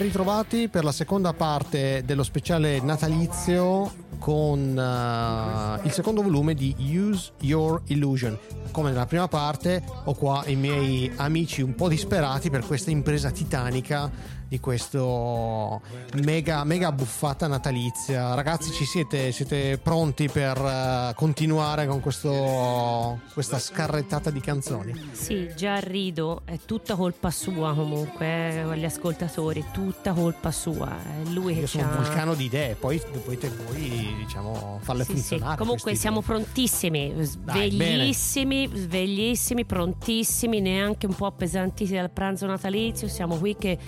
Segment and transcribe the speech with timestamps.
[0.00, 7.32] ritrovati per la seconda parte dello speciale natalizio con uh, il secondo volume di Use
[7.40, 8.38] Your Illusion.
[8.70, 13.30] Come nella prima parte ho qua i miei amici un po' disperati per questa impresa
[13.30, 15.80] titanica di questo
[16.24, 18.34] mega, mega buffata natalizia.
[18.34, 24.92] Ragazzi, ci siete, siete pronti per uh, continuare con questo, questa scarrettata di canzoni?
[25.12, 30.96] Sì, già rido, è tutta colpa sua comunque, eh, gli ascoltatori, tutta colpa sua.
[31.00, 35.12] È lui Io che sono un vulcano di idee, poi dovete voi diciamo farle Sì,
[35.12, 35.52] funzionare.
[35.52, 35.58] sì.
[35.58, 36.34] Comunque siamo idee.
[36.34, 43.06] prontissimi, sveglissimi, sveglissimi, prontissimi, neanche un po' appesantiti dal pranzo natalizio.
[43.06, 43.78] Siamo qui che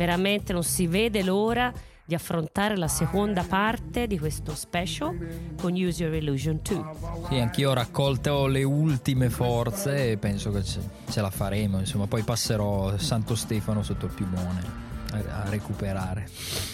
[0.00, 1.70] veramente non si vede l'ora
[2.06, 6.84] di affrontare la seconda parte di questo special con Use Your Illusion 2.
[7.28, 11.78] Sì, anch'io ho raccolto le ultime forze e penso che ce, la faremo.
[11.78, 16.28] Insomma, poi passerò Santo Stefano sotto il piumone a, recuperare.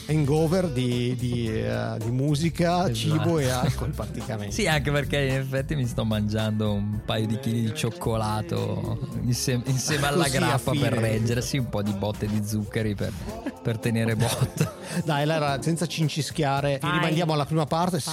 [0.09, 2.95] hangover di, di, eh, di musica, Esatto.
[2.95, 4.53] cibo e alcol praticamente.
[4.55, 9.62] Sì, anche perché in effetti mi sto mangiando un paio di chili di cioccolato insieme,
[9.67, 10.89] insieme alla Così, grappa fine.
[10.89, 13.12] per reggersi, un po' di botte di zuccheri per,
[13.62, 14.75] per tenere botta.
[15.05, 16.92] Dai, allora, senza cincischiare, Vai.
[16.92, 18.01] rimandiamo alla prima parte.
[18.01, 18.11] Se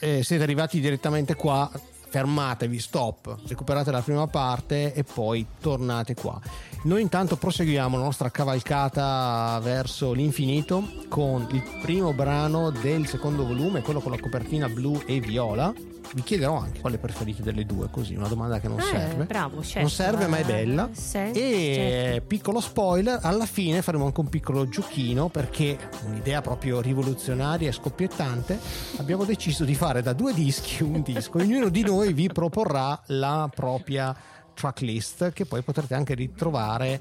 [0.00, 0.18] Vai.
[0.18, 1.70] eh, siete arrivati direttamente qua,
[2.08, 6.40] fermatevi, stop, recuperate la prima parte e poi tornate qua.
[6.84, 13.80] Noi intanto proseguiamo la nostra cavalcata verso l'infinito con il primo brano del secondo volume,
[13.80, 15.72] quello con la copertina blu e viola.
[16.12, 19.24] Vi chiederò anche quale preferite delle due, così una domanda che non Eh, serve.
[19.24, 19.80] bravo, certo.
[19.80, 20.90] non serve, ma è bella.
[20.92, 22.26] sì, e certo.
[22.26, 28.58] piccolo spoiler, alla fine faremo anche un piccolo giochino perché un'idea proprio rivoluzionaria e scoppiettante.
[28.98, 31.38] Abbiamo deciso di fare da due dischi un disco.
[31.38, 34.14] Ognuno di noi vi proporrà la propria
[34.54, 37.00] tracklist che poi potrete anche ritrovare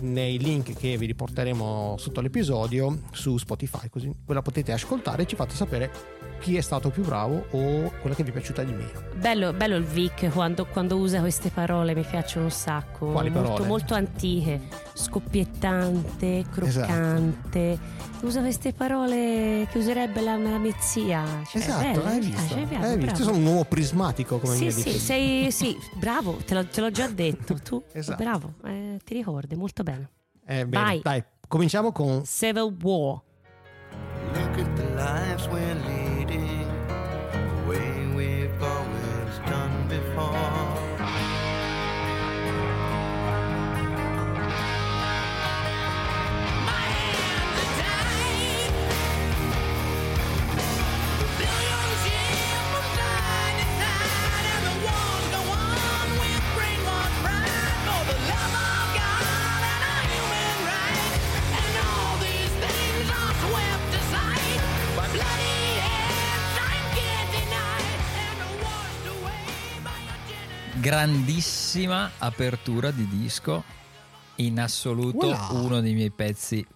[0.00, 5.26] nei link che vi riporteremo sotto l'episodio su Spotify così ve la potete ascoltare e
[5.26, 8.72] ci fate sapere chi è stato più bravo o quella che vi è piaciuta di
[8.72, 13.06] meno Bello, bello il Vic quando, quando usa queste parole, mi piacciono un sacco.
[13.12, 13.68] Quali molto, parole?
[13.68, 14.60] molto antiche,
[14.94, 17.78] scoppiettante, croccante.
[18.22, 21.24] Usa queste parole che userebbe la, la mia zia.
[21.46, 23.04] Cioè, esatto bello, hai mi visto, piace, mi piace, hai visto?
[23.04, 23.18] bravo.
[23.18, 26.66] Io sono un uomo prismatico come Sì, mi sì, dici sei sì, bravo, te l'ho,
[26.66, 27.54] te l'ho già detto.
[27.62, 28.22] Tu, Esatto.
[28.22, 30.08] bravo, eh, ti ricordi molto bene.
[30.46, 31.00] Eh, bene, Vai.
[31.02, 33.20] dai cominciamo con Civil War.
[34.34, 36.09] Look at the lives we're leading,
[70.80, 73.62] Grandissima apertura di disco,
[74.36, 75.48] in assoluto Voilà.
[75.50, 76.66] uno dei miei pezzi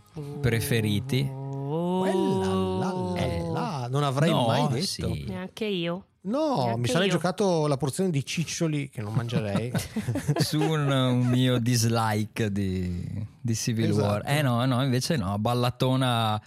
[0.40, 1.26] preferiti.
[1.26, 5.24] Quella là, là, là, non avrei No, mai detto sì.
[5.26, 6.04] Neanche io.
[6.22, 7.14] no Neanche mi sarei io.
[7.14, 9.72] giocato la porzione di ciccioli che non mangerei
[10.38, 14.06] su un, un mio dislike di, di Civil Esatto.
[14.06, 14.22] War.
[14.26, 16.40] Eh no, no, invece no, ballatona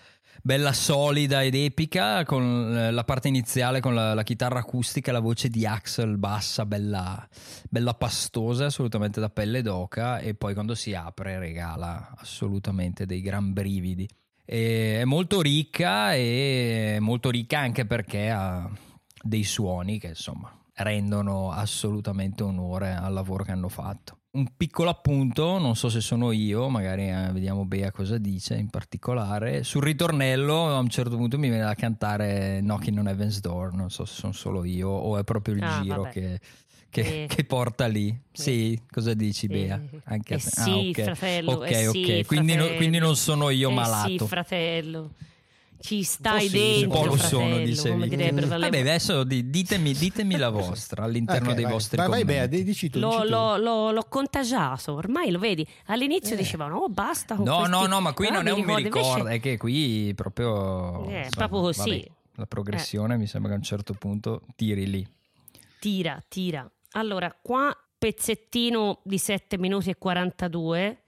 [0.48, 5.14] bella solida ed epica con eh, la parte iniziale con la, la chitarra acustica e
[5.14, 7.28] la voce di Axel bassa, bella,
[7.70, 13.52] bella pastosa, assolutamente da pelle d'oca e poi quando si apre regala assolutamente dei gran
[13.52, 14.08] brividi.
[14.46, 18.72] E è molto ricca e molto ricca anche perché ha
[19.22, 24.17] dei suoni che insomma rendono assolutamente onore al lavoro che hanno fatto.
[24.38, 28.70] Un piccolo appunto, non so se sono io, magari eh, vediamo Bea cosa dice in
[28.70, 29.64] particolare.
[29.64, 33.90] Sul ritornello a un certo punto mi viene da cantare Knocking on Heaven's Door, non
[33.90, 36.40] so se sono solo io o è proprio il Ah, giro che,
[36.92, 37.28] che- Eh.
[37.28, 38.16] che porta lì.
[38.32, 39.82] Sì, cosa dici Bea?
[39.92, 40.50] Eh, Anche a eh te.
[40.52, 41.02] sì, Ah, ok.
[41.16, 41.52] fratello.
[41.54, 44.08] Ok, eh ok, sì, quindi, no- quindi non sono io Eh malato.
[44.10, 45.14] sì, fratello.
[45.80, 48.10] Ci stai dentro, un po' lo sono, fratello, dicevi.
[48.10, 51.72] direbbero dalle- Vabbè, adesso di- ditemi, ditemi la vostra all'interno Ok, dei vai.
[51.74, 52.50] vostri vai, vai commenti.
[52.56, 53.28] Bea dici tu, L'ho, dici tu.
[53.30, 55.66] l'ho- l'ho- l'ho contagiato, ormai lo vedi.
[55.86, 56.38] All'inizio Eh.
[56.38, 57.36] dicevano, oh basta.
[57.36, 59.40] Con No, questi- no, no, ma qui Ah, non è un mi ricordo, invece- è
[59.40, 61.08] che qui proprio...
[61.10, 61.90] Eh, insomma, proprio così.
[61.90, 65.08] vabbè, la progressione mi sembra che a un certo punto tiri lì.
[65.80, 66.70] Tira, tira.
[66.94, 71.02] Allora, qua pezzettino di 7 minuti e 42.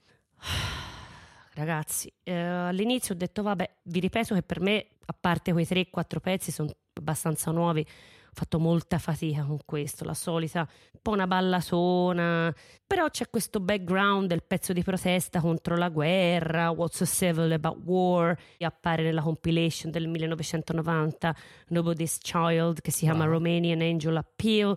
[1.54, 6.20] Ragazzi, eh, all'inizio ho detto, vabbè, vi ripeto che per me, a parte quei 3-4
[6.20, 11.26] pezzi, sono abbastanza nuovi, ho fatto molta fatica con questo, la solita, un po' una
[11.26, 12.54] ballatona,
[12.86, 17.82] però c'è questo background del pezzo di protesta contro la guerra, What's so Civil About
[17.84, 21.34] War, che appare nella compilation del 1990,
[21.68, 23.32] Nobody's Child, che si chiama Wow.
[23.32, 24.76] Romanian Angel Appeal.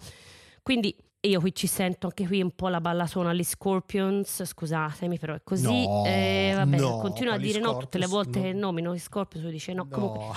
[0.64, 5.34] Quindi io qui ci sento anche qui un po' la ballatona agli Scorpions, scusatemi, però
[5.36, 5.86] è così.
[5.86, 8.12] No, Eh, vabbè, no, continuo a dire no tutte le Scorpions?
[8.12, 8.46] volte No.
[8.46, 10.34] che nomino gli Scorpions, dice no, comunque No.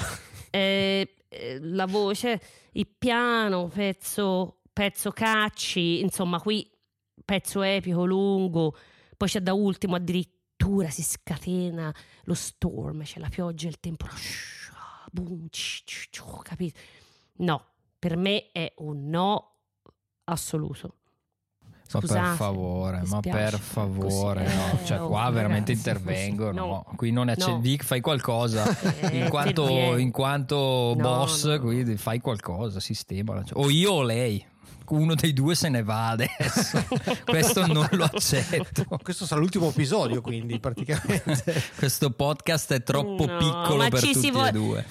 [0.50, 2.40] eh, eh, la voce,
[2.72, 6.70] il piano, pezzo, pezzo cacci, insomma qui
[7.24, 8.76] pezzo epico, lungo,
[9.16, 11.92] poi c'è da ultimo addirittura si scatena
[12.24, 14.06] lo storm, c'è la pioggia il tempo,
[15.10, 15.48] boom,
[16.42, 16.78] capito?
[17.38, 17.64] No,
[17.98, 19.55] per me è un no
[20.26, 20.94] assoluto.
[21.92, 24.78] Ma Scusate, per favore, ma per favore, eh, no.
[24.84, 26.50] Cioè, oh, qua veramente ragazzi, intervengo.
[26.52, 26.66] no.
[26.66, 26.86] No.
[26.96, 27.60] Qui non è No.
[27.60, 28.64] Vic, fai qualcosa.
[29.06, 31.60] Eh, in, quanto, in quanto No, boss, no.
[31.60, 33.40] quindi fai qualcosa, sistema.
[33.52, 34.44] O io o lei.
[34.88, 36.84] Uno dei due se ne va adesso.
[37.24, 38.84] Questo non lo accetto.
[39.02, 41.62] Questo sarà l'ultimo episodio, quindi praticamente.
[41.76, 44.86] Questo podcast è troppo No, piccolo ma per tutti vuole- e due.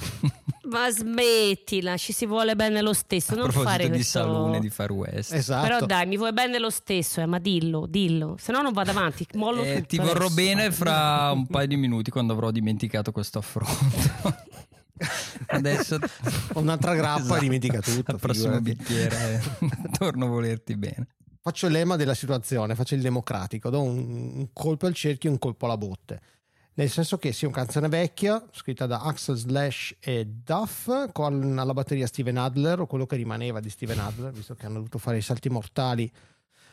[0.77, 4.19] Ma smettila, ci si vuole bene lo stesso, A non fare di questo...
[4.19, 5.31] Salone di Far West.
[5.33, 5.65] esatto.
[5.67, 8.91] Però dai, mi vuoi bene lo stesso, eh, ma dillo, dillo, se no non vado
[8.91, 10.33] avanti, mollo Eh, tutto ti vorrò adesso.
[10.33, 14.43] bene fra un paio di minuti quando avrò dimenticato questo affronto.
[15.47, 15.97] Adesso
[16.53, 17.35] Ho un'altra grappa Esatto.
[17.35, 18.11] e dimentica tutto.
[18.11, 21.07] Al prossimo bicchiere eh, torno a volerti bene.
[21.41, 23.97] Faccio l'ema della situazione, faccio il democratico, do un,
[24.35, 26.21] un colpo al cerchio e un colpo alla botte.
[26.77, 31.73] Nel senso che sia una canzone vecchia, scritta da Axel Slash e Duff, con alla
[31.73, 35.17] batteria Steven Adler, o quello che rimaneva di Steven Adler, visto che hanno dovuto fare
[35.17, 36.11] i salti mortali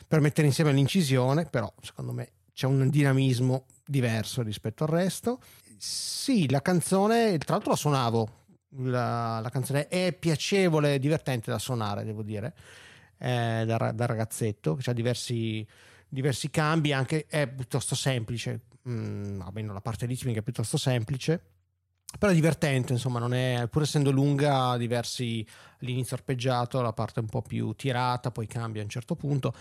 [0.05, 5.39] per mettere insieme l'incisione, però secondo me c'è un dinamismo diverso rispetto al resto.
[5.77, 8.29] Sì, la canzone, tra l'altro la suonavo,
[8.79, 12.53] la, la canzone è piacevole, divertente da suonare, devo dire,
[13.19, 15.65] eh, da, da ragazzetto, che ha diversi,
[16.09, 21.41] diversi cambi, anche è piuttosto semplice, mm, almeno la parte ritmica è piuttosto semplice,
[22.17, 25.45] però è divertente, insomma, non è, pur essendo lunga, diversi
[25.79, 29.53] l'inizio arpeggiato, la parte un po' più tirata, poi cambia a un certo punto.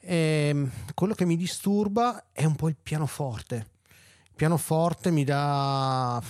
[0.00, 3.56] E quello che mi disturba è un po' il pianoforte.
[4.24, 6.22] Il pianoforte mi dà.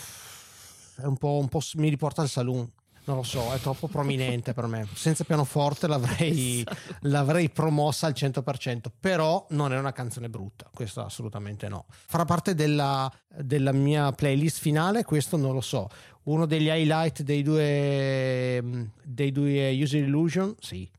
[0.96, 2.70] Un po', un po' mi riporta al saloon.
[3.06, 4.86] Non lo so, è troppo prominente per me.
[4.94, 6.64] Senza pianoforte l'avrei,
[7.02, 11.84] l'avrei promossa al 100%, però non è una canzone brutta, questo assolutamente no.
[11.88, 15.88] Farà parte della, della mia playlist finale, questo non lo so.
[16.24, 20.90] Uno degli highlight dei due, dei due User Illusion, sì,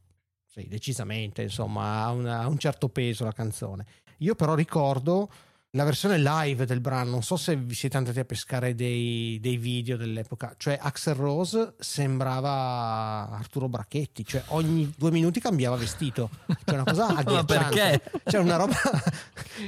[0.45, 3.83] sì, decisamente, insomma, ha, una- ha un certo peso la canzone.
[4.19, 5.27] Io però ricordo
[5.75, 9.57] la versione live del brano, non so se vi siete andati a pescare dei, dei
[9.57, 16.29] video dell'epoca, cioè Axel Rose sembrava Arturo Bracchetti, cioè ogni due minuti cambiava vestito,
[16.65, 17.99] cioè una cosa Ma agghiacciante.
[17.99, 18.21] perché?
[18.25, 18.73] Cioè una roba,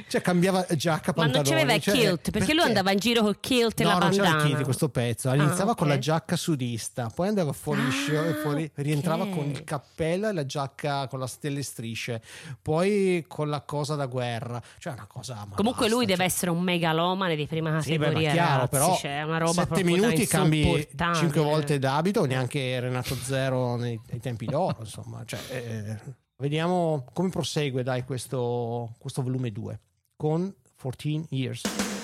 [0.08, 1.50] cioè cambiava giacca, Ma non pantaloni.
[1.62, 4.10] c'aveva il cioè, kilt, perché, lui andava in giro col kilt e No, la non
[4.12, 4.48] c'era il bandana.
[4.50, 5.34] kit di questo pezzo.
[5.34, 5.94] Iniziava Ah, con ok.
[5.94, 9.36] la giacca sudista, poi andava fuori, Ah, scio- fuori rientrava ok.
[9.36, 12.22] con il cappello e la giacca con la stelle strisce,
[12.62, 14.62] poi con la cosa da guerra.
[14.80, 15.36] Cioè, una cosa.
[15.50, 18.32] ma Comunque basta, lui deve cioè- essere un megalomane di prima Sì, beh, ma categoria,
[18.32, 21.18] chiaro, però cioè, è una roba sette proprio da minuti cambi insopportabile.
[21.18, 25.24] cinque volte d'abito, neanche Renato Zero nei, nei tempi d'oro, insomma.
[25.26, 26.00] Cioè, eh,
[26.38, 29.80] vediamo come prosegue, dai, questo, questo volume 2
[30.16, 31.97] con 14 Years.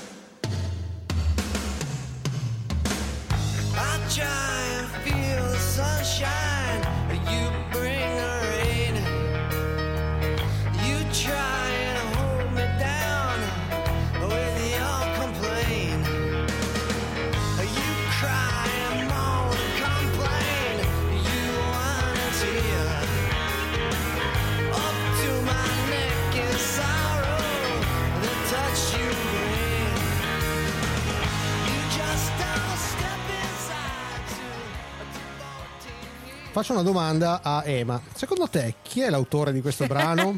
[36.53, 37.99] Faccio una domanda a Ema.
[38.13, 40.35] Secondo te chi è l'autore di questo brano?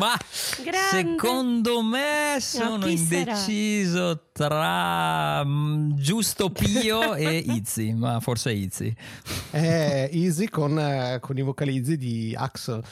[0.00, 0.16] Ma
[0.64, 0.88] Grande.
[0.90, 2.90] secondo me sono sarà?
[2.90, 8.92] indeciso tra mm, Giusto Pio e Izzy, ma forse Izzy.
[9.52, 12.82] è Easy con, eh, con i vocalizzi di Axel.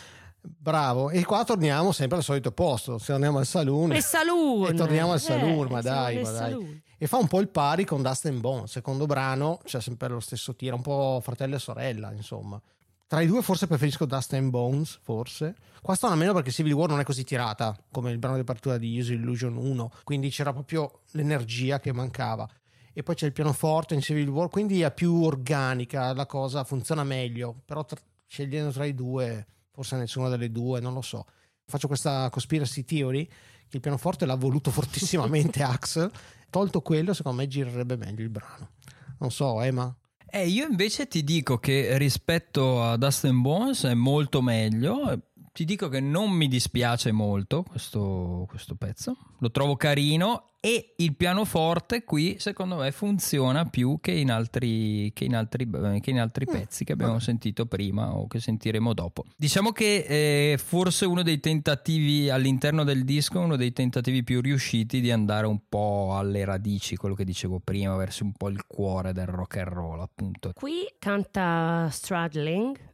[0.40, 1.10] Bravo.
[1.10, 3.00] E qua torniamo sempre al solito posto.
[3.04, 3.92] Torniamo al saloon.
[3.92, 4.68] Il saloon.
[4.68, 6.82] E torniamo al Eh, saloon, ma siamo dai, ma dai.
[6.98, 8.66] E fa un po' il pari con Dust and Bone.
[8.66, 12.60] Secondo brano c'è sempre lo stesso tiro, un po' fratello e sorella, insomma.
[13.06, 15.54] Tra i due forse preferisco Dust and Bones, forse.
[15.82, 18.78] Qua stanno meno perché Civil War non è così tirata come il brano di apertura
[18.78, 22.48] di Use Illusion 1, quindi c'era proprio l'energia che mancava.
[22.96, 27.02] e poi c'è il pianoforte in Civil War, quindi è più organica, la cosa funziona
[27.02, 31.26] meglio, però tra- scegliendo tra i due, forse nessuna delle due, non lo so.
[31.66, 33.28] Faccio questa conspiracy theory
[33.76, 36.10] il pianoforte l'ha voluto fortissimamente Axel,
[36.50, 38.70] tolto quello secondo me girerebbe meglio il brano.
[39.18, 39.94] Non so, Emma.
[40.26, 45.18] Eh, io invece ti dico che rispetto a Dust and Bones è molto meglio.
[45.54, 51.14] Ti dico che non mi dispiace molto questo, questo pezzo, lo trovo carino e il
[51.14, 55.70] pianoforte qui secondo me funziona più che in altri, che in altri,
[56.00, 59.26] che in altri pezzi che abbiamo sentito prima o che sentiremo dopo.
[59.36, 65.00] Diciamo che eh, forse uno dei tentativi all'interno del disco, uno dei tentativi più riusciti
[65.00, 69.12] di andare un po' alle radici, quello che dicevo prima, verso un po' il cuore
[69.12, 70.50] del rock and roll appunto.
[70.52, 72.93] Qui canta Struggling eh,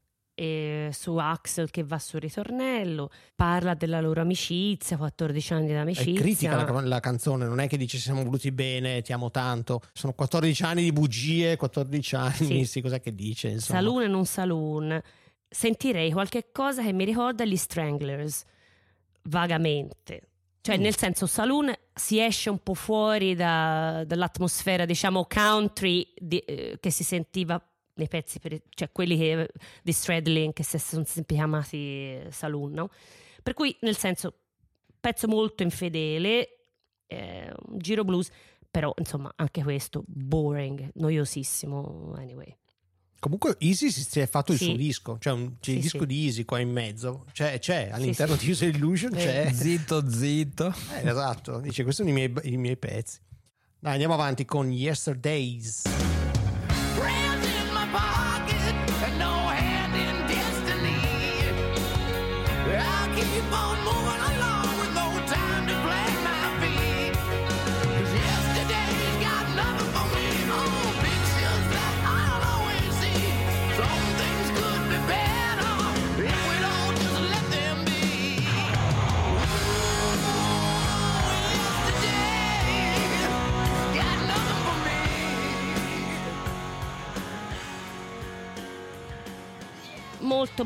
[0.90, 6.14] su Axel che va sul ritornello, parla della loro amicizia, 14 anni di amicizia.
[6.20, 9.82] critica la, la canzone, non è che dice siamo voluti bene, ti amo tanto.
[9.92, 12.64] Sono 14 anni di bugie, 14 anni, Sì.
[12.64, 13.48] sì, cos'è che dice?
[13.48, 13.78] Insomma.
[13.80, 15.00] Saloon e non saloon.
[15.48, 18.44] Sentirei qualche cosa che mi ricorda gli Stranglers,
[19.24, 20.22] vagamente.
[20.62, 20.82] Cioè, Mm.
[20.82, 26.90] nel senso, Saloon si esce un po' fuori da- dall'atmosfera, diciamo, country di- eh, che
[26.90, 27.60] si sentiva
[28.00, 29.48] nei pezzi, per- cioè quelli che,
[29.82, 32.90] di Stradlin che si sono sempre chiamati Saloon, no?
[33.42, 34.34] Per cui, nel senso,
[34.98, 36.48] pezzo molto infedele,
[37.06, 38.28] eh, giro blues,
[38.70, 42.54] però, insomma, anche questo, boring, noiosissimo, anyway.
[43.18, 44.64] Comunque Easy si è fatto il Sì.
[44.64, 46.06] suo disco, cioè un- c'è il Sì, disco sì.
[46.06, 48.46] di Easy qua in mezzo, cioè c'è all'interno sì.
[48.46, 49.46] di User Illusion, c'è.
[49.48, 49.52] Eh.
[49.52, 50.72] Zitto, zitto.
[50.94, 53.18] Eh, esatto, dice questi sono i miei, i miei pezzi.
[53.78, 55.82] Dai, andiamo avanti con Yesterdays.
[55.86, 57.39] In
[57.92, 58.19] my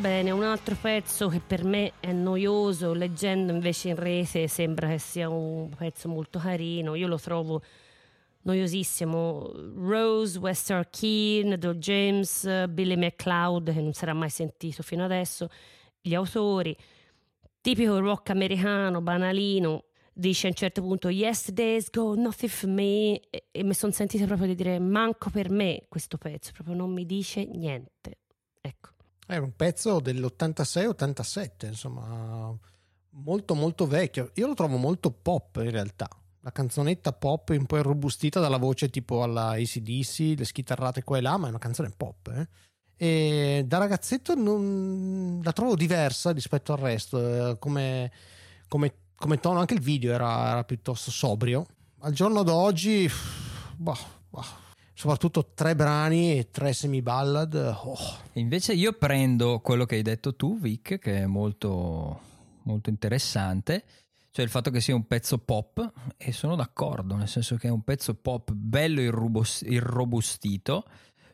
[0.04, 4.98] bene, un altro pezzo che per me è noioso, leggendo invece in rete sembra che
[4.98, 7.62] sia un pezzo molto carino, io lo trovo
[8.42, 9.52] noiosissimo.
[9.76, 15.48] Rose, Wester Keane, Doug James, Billy McLeod, che non sarà mai sentito fino adesso,
[16.02, 16.76] gli autori,
[17.62, 23.62] tipico rock americano, banalino, dice a un certo punto Yesterday's go, nothing for me, e
[23.62, 27.46] mi sono sentita proprio di dire manco per me questo pezzo, proprio non mi dice
[27.46, 28.18] niente.
[28.60, 28.93] Ecco.
[29.26, 32.54] È un pezzo dell'86-87, insomma,
[33.10, 34.30] molto molto vecchio.
[34.34, 36.08] Io lo trovo molto pop in realtà.
[36.40, 41.20] La canzonetta pop un po' irrobustita dalla voce tipo alla ACDC, le schitarrate qua e
[41.22, 42.28] là, ma è una canzone pop.
[42.28, 42.48] eh.
[42.96, 45.40] E da ragazzetto non...
[45.42, 48.12] la trovo diversa rispetto al resto, eh, come,
[48.68, 51.66] come- come tono anche il video era, era piuttosto sobrio.
[52.00, 53.08] Al giorno d'oggi,
[53.76, 53.96] boh,
[54.28, 54.44] boh,
[54.94, 57.98] soprattutto tre brani e tre semi-ballad, oh,
[58.34, 62.20] Invece io prendo quello che hai detto tu, Vic, che è molto,
[62.62, 63.84] molto interessante,
[64.30, 67.70] cioè il fatto che sia un pezzo pop, e sono d'accordo, nel senso che è
[67.70, 70.84] un pezzo pop bello irrobus- irrobustito,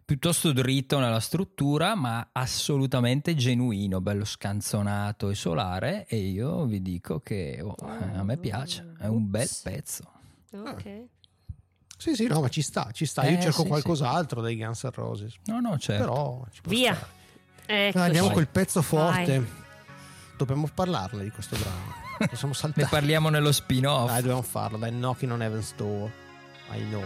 [0.05, 7.21] piuttosto dritto nella struttura, ma assolutamente genuino, bello scanzonato e solare, e io vi dico
[7.21, 10.11] che oh, a me piace, è un bel pezzo.
[10.53, 11.05] Ok.
[12.01, 13.25] Sì, sì, no, ma ci sta, ci sta.
[13.29, 15.35] Io Eh, cerco sì, qualcos'altro dei Guns N' Roses.
[15.45, 16.03] No, no, certo.
[16.05, 16.99] Però ci può Via.
[17.67, 18.37] Dai, andiamo Vai.
[18.37, 19.39] col pezzo forte.
[19.39, 19.47] Vai.
[20.39, 21.93] Dobbiamo parlarne di questo brano.
[22.31, 22.87] Possiamo Ne saltare.
[22.89, 24.07] parliamo nello spin-off.
[24.09, 24.79] Dai, dobbiamo farlo.
[24.79, 26.11] Dai, Knocking on Heaven's Door.
[26.73, 27.05] I know.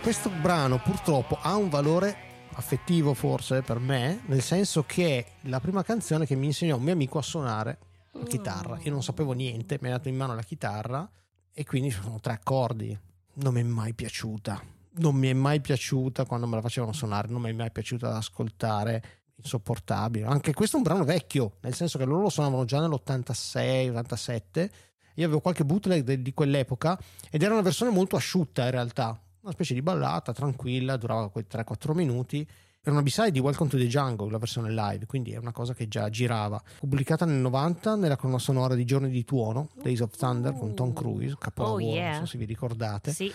[0.00, 2.16] Questo brano purtroppo ha un valore
[2.52, 6.82] affettivo forse per me, nel senso che è la prima canzone che mi insegnò un
[6.82, 7.78] mio amico a suonare
[8.12, 8.78] la chitarra.
[8.82, 11.08] Io non sapevo niente, mi ha dato in mano la chitarra
[11.52, 12.98] e quindi sono tre accordi.
[13.34, 14.62] Non mi è mai piaciuta.
[14.94, 18.08] Non mi è mai piaciuta quando me la facevano suonare, non mi è mai piaciuta
[18.08, 19.02] da ascoltare.
[19.36, 20.26] Insopportabile.
[20.26, 24.70] Anche questo è un brano vecchio, nel senso che loro lo suonavano già nell'86, 87.
[25.14, 26.98] Io avevo qualche bootleg di quell'epoca
[27.30, 29.20] ed era una versione molto asciutta in realtà.
[29.40, 32.46] Una specie di ballata tranquilla, durava quei 3-4 minuti.
[32.80, 35.74] Era una b-side di Welcome to the Jungle, la versione live, quindi è una cosa
[35.74, 36.62] che già girava.
[36.78, 40.92] Pubblicata nel 90 nella colonna sonora di Giorni di Tuono, Days of Thunder con Tom
[40.92, 42.10] Cruise, capolavoro, Oh, yeah.
[42.12, 43.12] non so se vi ricordate.
[43.12, 43.32] Sì,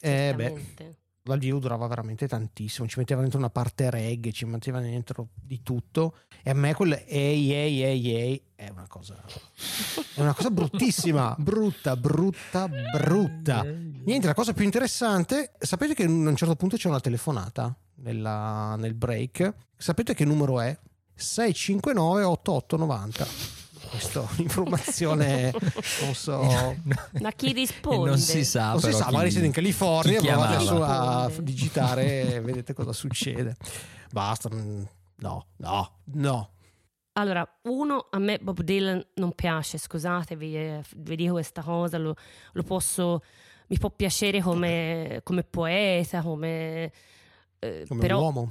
[0.00, 0.64] Eh, beh,
[1.28, 5.62] dal vivo durava veramente tantissimo, ci metteva dentro una parte reggae, ci metteva dentro di
[5.62, 9.14] tutto e a me quel ehi ehi ehi ehi è una cosa
[10.14, 13.62] è una cosa bruttissima, brutta, brutta, brutta.
[13.62, 18.74] Niente, la cosa più interessante, sapete che a un certo punto c'è una telefonata nella-
[18.76, 20.76] nel break, sapete che numero è?
[21.14, 23.57] 659 8890.
[23.90, 25.52] Questa è un'informazione,
[26.02, 26.76] non so,
[27.20, 28.10] Ma chi risponde?
[28.10, 31.28] non si sa, non si sa, chi- magari siete in California, provate chiamava.
[31.30, 33.56] su a digitare e vedete cosa succede.
[34.10, 34.82] Basta, mm,
[35.16, 36.50] no, no, no.
[37.12, 42.14] Allora, uno, a me Bob Dylan non piace, scusatevi, eh, vi dico questa cosa, lo,
[42.52, 43.22] lo posso,
[43.68, 46.92] mi può piacere come, come poeta, come...
[47.58, 48.50] eh, Come però uomo.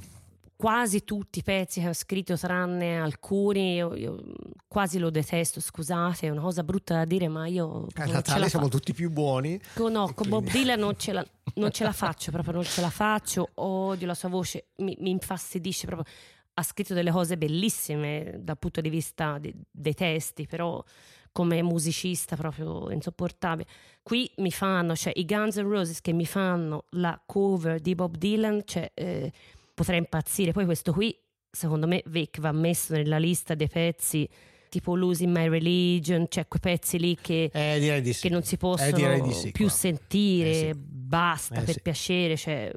[0.58, 4.18] Quasi tutti i pezzi che ha scritto, tranne alcuni, io, io
[4.66, 7.86] quasi lo detesto, scusate, è una cosa brutta da dire, ma io...
[7.94, 9.60] A non ce Natale siamo fa- tutti più buoni.
[9.74, 11.24] Con- no, con Bob Dylan non ce, la,
[11.54, 15.10] non ce la faccio, proprio non ce la faccio, odio la sua voce, mi, mi
[15.10, 16.12] infastidisce proprio.
[16.54, 20.82] Ha scritto delle cose bellissime dal punto di vista de- dei testi, però
[21.30, 23.68] come musicista proprio insopportabile.
[24.02, 28.16] Qui mi fanno, cioè i Guns N' Roses che mi fanno la cover di Bob
[28.16, 29.30] Dylan, cioè eh,
[29.78, 30.52] potrei impazzire.
[30.52, 31.16] Poi questo qui,
[31.50, 34.28] secondo me, Vic va messo nella lista dei pezzi
[34.68, 38.20] tipo Losing My Religion, cioè quei pezzi lì che Eh, sì.
[38.22, 39.74] che non si possono direi di sì, più qua.
[39.74, 40.78] sentire, Eh sì.
[40.78, 42.70] basta Eh per piacere, cioè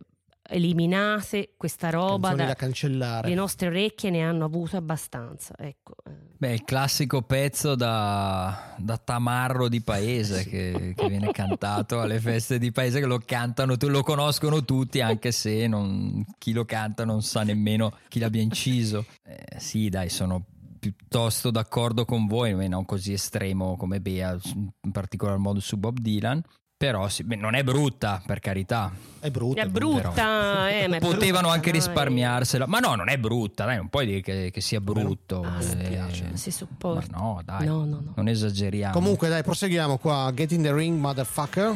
[0.51, 3.29] eliminate questa roba da- da cancellare.
[3.29, 5.95] le nostre orecchie ne hanno avuto abbastanza, ecco.
[6.05, 6.29] eh.
[6.41, 12.57] Beh, il classico pezzo da, da tamarro di paese che, che viene cantato alle feste
[12.57, 17.21] di paese che lo cantano, lo conoscono tutti anche se non- chi lo canta non
[17.21, 19.05] sa nemmeno chi l'abbia inciso.
[19.23, 20.43] Eh, sì, dai, sono
[20.79, 26.41] piuttosto d'accordo con voi, non così estremo come Bea, in particolar modo su Bob Dylan.
[26.81, 28.91] Però sì, beh, non è brutta, per carità.
[29.19, 29.61] È brutta.
[29.61, 31.79] È brutta, eh, ma è Potevano brutta, anche dai.
[31.79, 32.65] risparmiarsela.
[32.65, 35.43] Ma no, non è brutta, dai, non puoi dire che, che sia brutto.
[35.43, 37.15] Ah, si eh, non si ma sopporta.
[37.15, 38.13] no, dai, No, no, no.
[38.15, 38.93] non esageriamo.
[38.93, 40.31] Comunque, dai, proseguiamo qua.
[40.33, 41.75] Get in the ring, motherfucker.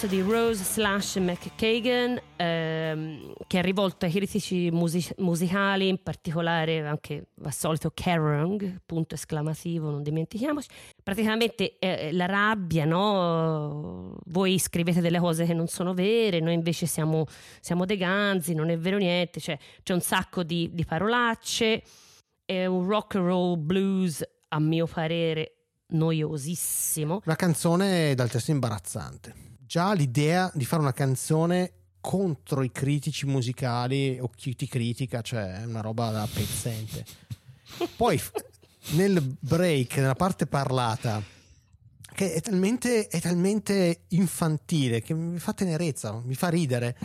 [0.00, 6.86] Pezzo di Rose slash McKagan ehm, che è rivolto ai critici music- musicali, in particolare
[6.86, 10.68] anche al solito Kerrang, punto esclamativo, non dimentichiamoci.
[11.02, 14.14] Praticamente eh, la rabbia, no?
[14.26, 17.26] Voi scrivete delle cose che non sono vere, noi invece siamo,
[17.60, 21.82] siamo dei ganzi, non è vero niente, cioè, c'è un sacco di, di parolacce,
[22.44, 25.54] è un rock and roll blues a mio parere
[25.88, 27.22] noiosissimo.
[27.24, 29.47] Una canzone dal testo imbarazzante.
[29.68, 35.60] Già l'idea di fare una canzone contro i critici musicali o chi ti critica, cioè
[35.60, 37.04] è una roba da pezzente.
[37.94, 38.18] Poi
[38.92, 41.22] nel break, nella parte parlata,
[42.14, 46.96] che è talmente, è talmente infantile che mi fa tenerezza, mi fa ridere.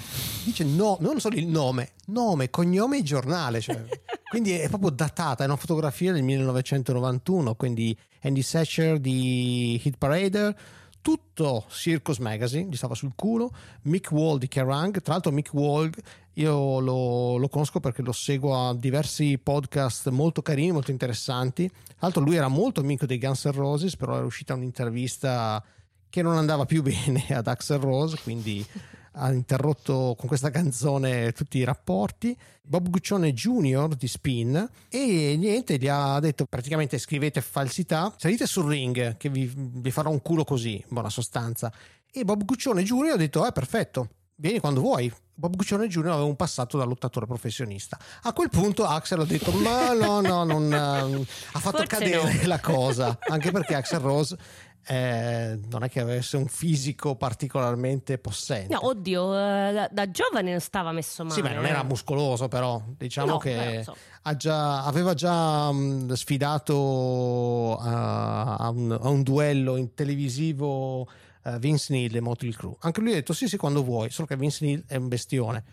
[0.46, 3.60] Dice no, non solo il nome, nome, cognome e giornale.
[3.60, 3.84] cioè.
[4.32, 10.56] quindi è proprio datata, è una fotografia del 1991, quindi Andy Satcher di Hit Parader,
[11.04, 13.52] tutto Circus Magazine, gli stava sul culo,
[13.84, 15.92] Mick Wall di Kerrang, tra l'altro Mick Wall
[16.36, 21.98] io lo, lo conosco perché lo seguo a diversi podcast molto carini, molto interessanti, tra
[22.00, 25.62] l'altro lui era molto amico dei Guns N' Roses, però era uscita un'intervista
[26.10, 28.66] che non andava più bene ad Axel Rose, quindi
[29.14, 32.36] ha interrotto con questa canzone tutti i rapporti.
[32.62, 33.96] Bob Guccione Jr.
[33.96, 39.52] di Spin e niente, gli ha detto praticamente scrivete falsità, salite sul ring che vi,
[39.56, 41.72] vi farò un culo così, in buona sostanza.
[42.12, 43.14] E Bob Guccione Jr.
[43.14, 45.12] ha detto, eh perfetto, vieni quando vuoi.
[45.36, 46.10] Bob Guccione Jr.
[46.10, 47.98] aveva un passato da lottatore professionista.
[48.22, 52.34] A quel punto Axel ha detto: Ma no, no, non eh, ha fatto Forse cadere
[52.42, 52.48] no.
[52.48, 53.18] la cosa.
[53.30, 54.38] Anche perché Axel Rose
[54.86, 58.74] eh, non è che avesse un fisico particolarmente possente.
[58.74, 61.36] No, oddio, eh, da, da giovane non stava messo male.
[61.36, 63.86] Sì, beh, non era muscoloso, però diciamo No, che
[64.24, 71.08] ha già- aveva già mh, sfidato a, a un, a un duello in televisivo
[71.46, 72.76] eh, Vince Neil e Motley Crue.
[72.82, 75.64] Anche lui ha detto sì, sì, quando vuoi, solo che Vince Neil è un bestione.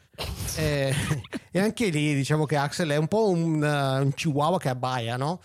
[0.56, 0.94] Eh,
[1.50, 5.40] e anche lì diciamo che Axel è un po' un, un chihuahua che abbaia, no?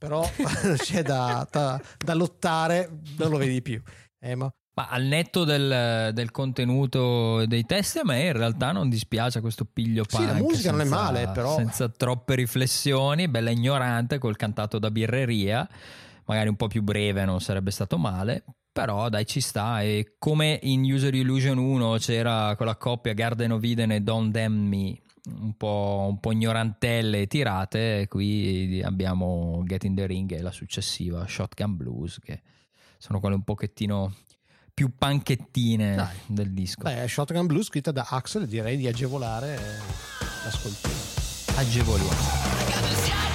[0.00, 0.24] Però
[0.82, 3.80] c'è da, da- da lottare, non lo vedi più.
[4.18, 8.88] Eh, ma Ma al netto del, del contenuto dei testi, a me in realtà non
[8.88, 10.28] dispiace questo piglio Sì, punk.
[10.28, 14.90] la musica non è senza- male, però- Senza troppe riflessioni, bella ignorante col cantato da
[14.90, 15.68] birreria,
[16.24, 18.44] magari un po' più breve non sarebbe stato male.
[18.72, 23.62] Però dai ci sta e come in User Illusion 1 c'era quella coppia Garden of
[23.64, 24.96] Eden e Don't Damn Me
[25.38, 31.26] un po', un po' ignorantelle tirate qui abbiamo Get in the Ring e la successiva
[31.26, 32.42] Shotgun Blues che
[32.98, 34.14] sono quelle un pochettino
[34.72, 36.16] più panchettine Dai.
[36.26, 36.82] del disco.
[36.82, 39.60] beh, Shotgun Blues scritta da Axel, direi di agevolare eh,
[40.44, 40.88] l'ascolto.
[41.56, 43.29] Agevoliamo.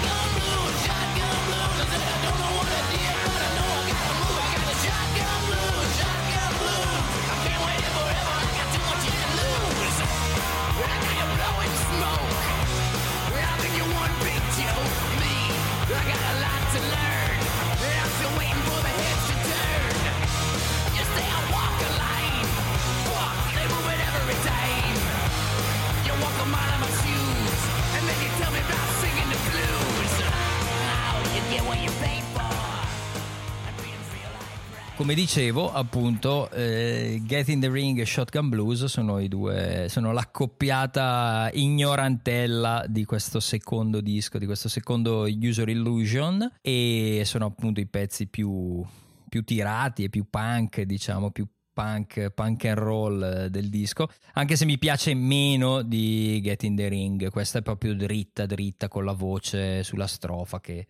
[34.96, 41.50] Come dicevo, appunto, eh, Get in the Ring e Shotgun Blues sono due, sono l'accoppiata
[41.52, 48.28] ignorantella di questo secondo disco, di questo secondo User Illusion e sono appunto i pezzi
[48.28, 48.82] più,
[49.28, 54.56] più tirati e più punk, diciamo, più punk, punk and roll eh, del disco, anche
[54.56, 59.04] se mi piace meno di Get in the Ring, questa è proprio dritta, dritta con
[59.04, 60.88] la voce sulla strofa che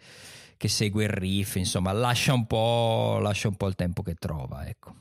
[0.57, 4.67] che segue il riff, insomma, lascia un po', lascia un po' il tempo che trova,
[4.67, 4.95] ecco.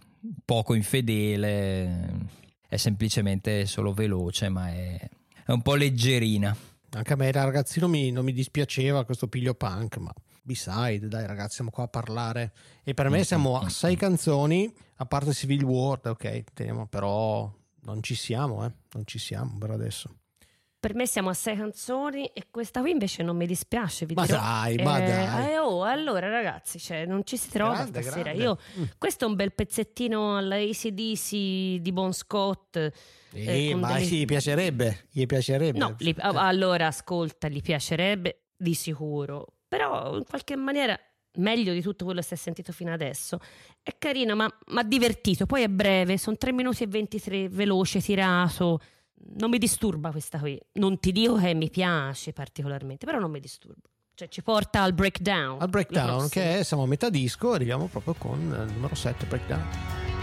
[0.45, 2.29] Poco infedele,
[2.67, 4.99] è semplicemente solo veloce, ma è,
[5.45, 6.57] è un po' leggerina.
[6.91, 10.13] Anche a me da ragazzino mi, non mi dispiaceva questo piglio punk, ma
[10.43, 12.53] beside, dai ragazzi, siamo qua a parlare.
[12.83, 18.03] E per me siamo a sei canzoni, a parte Civil War, ok, teniamo, però non
[18.03, 20.15] ci siamo, eh, non ci siamo per adesso.
[20.85, 24.05] Per me siamo a sei canzoni e questa qui invece non mi dispiace.
[24.05, 24.39] Vi Ma dirò.
[24.39, 25.53] dai, ma Eh, dai.
[25.53, 28.23] eh, oh, allora ragazzi, cioè, non ci si trova Grande, stasera.
[28.25, 28.43] grande.
[28.43, 28.85] Io, Mm.
[28.99, 31.31] questo è un bel pezzettino alla ACDC
[31.81, 32.77] di Bon Scott.
[32.77, 32.93] eh,
[33.71, 35.79] Eh, ma delle- sì, gli piacerebbe, gli piacerebbe.
[35.79, 40.97] No, Eh, allora ascolta, gli piacerebbe di sicuro, però in qualche maniera
[41.37, 43.39] meglio di tutto quello che si è sentito fino adesso.
[43.83, 45.47] È carino, ma, ma divertito.
[45.47, 48.81] Poi è breve, sono 3 minuti e 23, veloce, tirato.
[49.37, 50.61] Non mi disturba questa qui.
[50.75, 53.89] Non ti dico che mi piace particolarmente, però non mi disturba.
[54.15, 55.61] Cioè ci porta al breakdown.
[55.61, 60.14] al breakdown, che siamo a metà disco, arriviamo proprio con il numero 7, breakdown.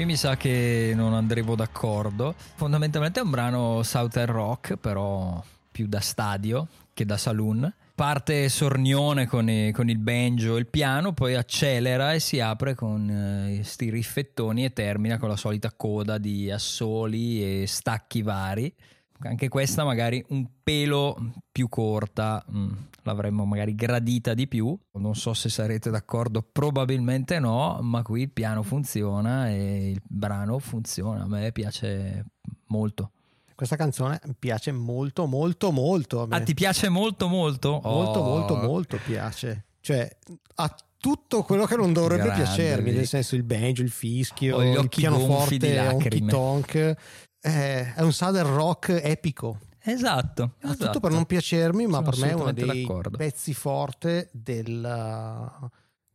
[0.00, 2.34] Qui mi sa che non andremo d'accordo.
[2.54, 7.70] Fondamentalmente è un brano Southern Rock, però più da stadio che da saloon.
[7.94, 12.74] Parte sornione con, i- con il banjo e il piano, poi accelera e si apre
[12.74, 18.74] con eh, sti riffettoni e termina con la solita coda di assoli e stacchi vari.
[19.18, 21.14] Anche questa magari un pelo
[21.52, 24.76] più corta, mm, l'avremmo magari gradita di più.
[24.92, 30.58] Non so se sarete d'accordo, probabilmente no, ma qui il piano funziona e il brano
[30.58, 31.22] funziona.
[31.22, 32.24] A me piace
[32.66, 33.10] molto.
[33.54, 36.22] Questa canzone piace molto, molto, molto.
[36.22, 36.26] A.
[36.30, 37.80] Ah, ti piace molto molto?
[37.82, 38.24] Molto, Oh.
[38.24, 39.66] molto, molto piace.
[39.80, 40.16] Cioè,
[40.56, 44.78] ha tutto quello che non dovrebbe Grande, piacermi, nel senso il banjo, il fischio, gli
[44.78, 46.30] il pianoforte, honky lacrime.
[46.30, 46.94] tonk.
[47.40, 49.58] è, è un southern rock epico.
[49.82, 50.54] Esatto.
[50.60, 50.84] Ha esatto.
[50.86, 53.16] tutto per non piacermi, ma Sono per me è uno dei d'accordo.
[53.16, 55.70] pezzi forte del,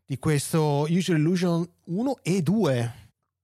[0.05, 2.93] di questo Usual Illusion 1 e 2.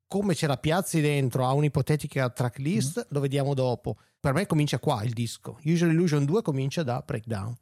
[0.08, 3.14] Come ce la piazzi dentro a un'ipotetica tracklist Mm.
[3.14, 3.98] lo vediamo dopo.
[4.20, 5.58] Per me comincia qua il disco.
[5.64, 7.56] Usual Illusion 2 comincia da Breakdown.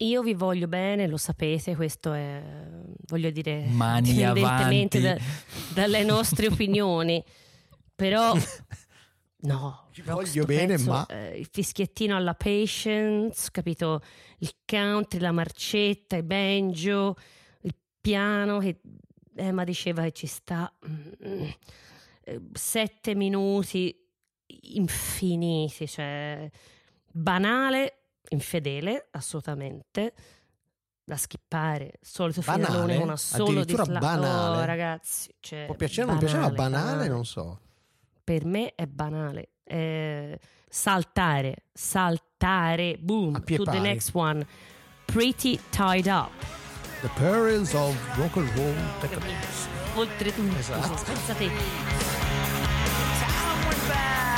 [0.00, 2.42] Io vi voglio bene, lo sapete, questo è,
[3.08, 5.00] voglio dire, Mani avanti.
[5.00, 5.16] da-
[5.72, 7.22] dalle nostre opinioni,
[7.94, 8.34] però
[9.46, 14.00] no, Ci voglio bene, pezzo, ma- eh, il fischiettino alla patience, capito?
[14.38, 17.16] Il country, la marcetta, il banjo,
[17.62, 18.80] il piano che
[19.34, 21.42] Emma diceva che ci sta mm,
[22.24, 23.94] eh, sette minuti
[24.46, 26.50] infiniti, cioè
[27.12, 27.98] banale,
[28.30, 30.14] infedele, assolutamente.
[31.08, 32.66] Da skippare, solito Banale?
[32.66, 34.56] finalone con assolo di Addirittura fla- banale?
[34.58, 37.08] Oh, ragazzi, cioè, Può piacere o non piacere, ma banale banale.
[37.08, 37.60] non so.
[38.26, 39.50] Per me è banale.
[39.62, 40.36] Eh,
[40.68, 43.78] saltare, saltare, boom, to the pari.
[43.80, 44.44] next one.
[45.04, 46.32] Pretty tied up.
[47.02, 49.68] The Perils of Rock and Roll Decadence.
[49.94, 51.04] Oltretutto, Esatto.
[51.04, 51.46] pensate,
[53.20, 54.35] Time went by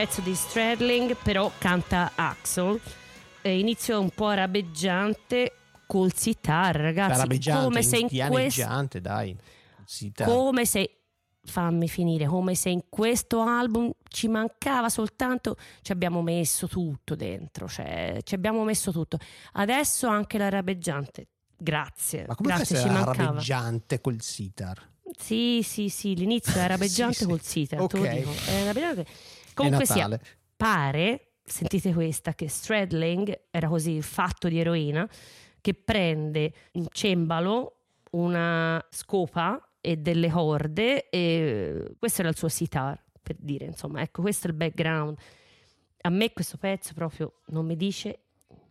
[0.00, 2.80] pezzo di Stradling, però canta Axel.
[3.42, 5.52] Eh, inizio un po' arabeggiante
[5.86, 7.38] col sitar, ragazzi.
[7.50, 8.62] Come se in questo
[8.98, 9.36] dai.
[10.14, 10.24] Dai.
[10.24, 11.00] come se
[11.42, 17.66] fammi finire come se in questo album ci mancava soltanto ci abbiamo messo tutto dentro
[17.66, 19.18] cioè ci abbiamo messo tutto
[19.54, 24.88] adesso anche l'arabeggiante grazie Ma come grazie ci mancava arabeggiante col sitar?
[25.18, 28.04] sì sì sì l'inizio è arabeggiante Sì, col sitar te Ok.
[28.06, 29.06] lo dico è arabeggiante.
[29.54, 30.08] Comunque sia
[30.56, 35.08] pare, sentite questa, che Stradling era così fatto di eroina,
[35.60, 37.76] che prende un cembalo,
[38.12, 44.22] una scopa e delle corde e questo era il suo sitar, per dire, insomma, ecco,
[44.22, 45.16] questo è il background.
[46.02, 48.20] A me questo pezzo proprio non mi dice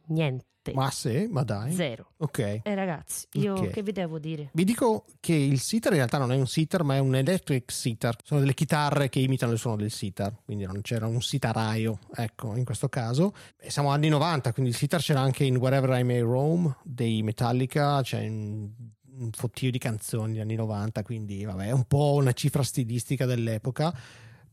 [0.07, 1.71] niente, Ma sì, ma dai.
[1.73, 2.11] zero.
[2.17, 2.39] Ok.
[2.63, 3.69] E ragazzi, io Ok.
[3.69, 4.49] che vi devo dire?
[4.53, 7.71] Vi dico che il sitar in realtà non è un sitar, ma è un electric
[7.71, 8.15] sitar.
[8.23, 12.55] Sono delle chitarre che imitano il suono del sitar, quindi non c'era un sitaraio, ecco,
[12.55, 13.33] in questo caso.
[13.59, 17.21] E siamo anni 90, quindi il sitar c'era anche in Wherever I May Roam dei
[17.23, 18.69] Metallica, c'è un,
[19.17, 23.25] un fottio di canzoni degli anni 90, quindi vabbè, è un po' una cifra stilistica
[23.25, 23.93] dell'epoca,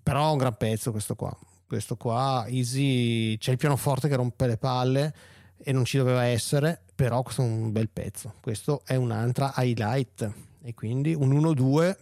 [0.03, 1.37] però è un gran pezzo questo qua.
[1.67, 5.13] Questo qua, Easy, c'è il pianoforte che rompe le palle
[5.59, 8.35] e non ci doveva essere, però questo è un bel pezzo.
[8.41, 10.31] Questo è un'altra highlight
[10.63, 11.97] e quindi un 1-2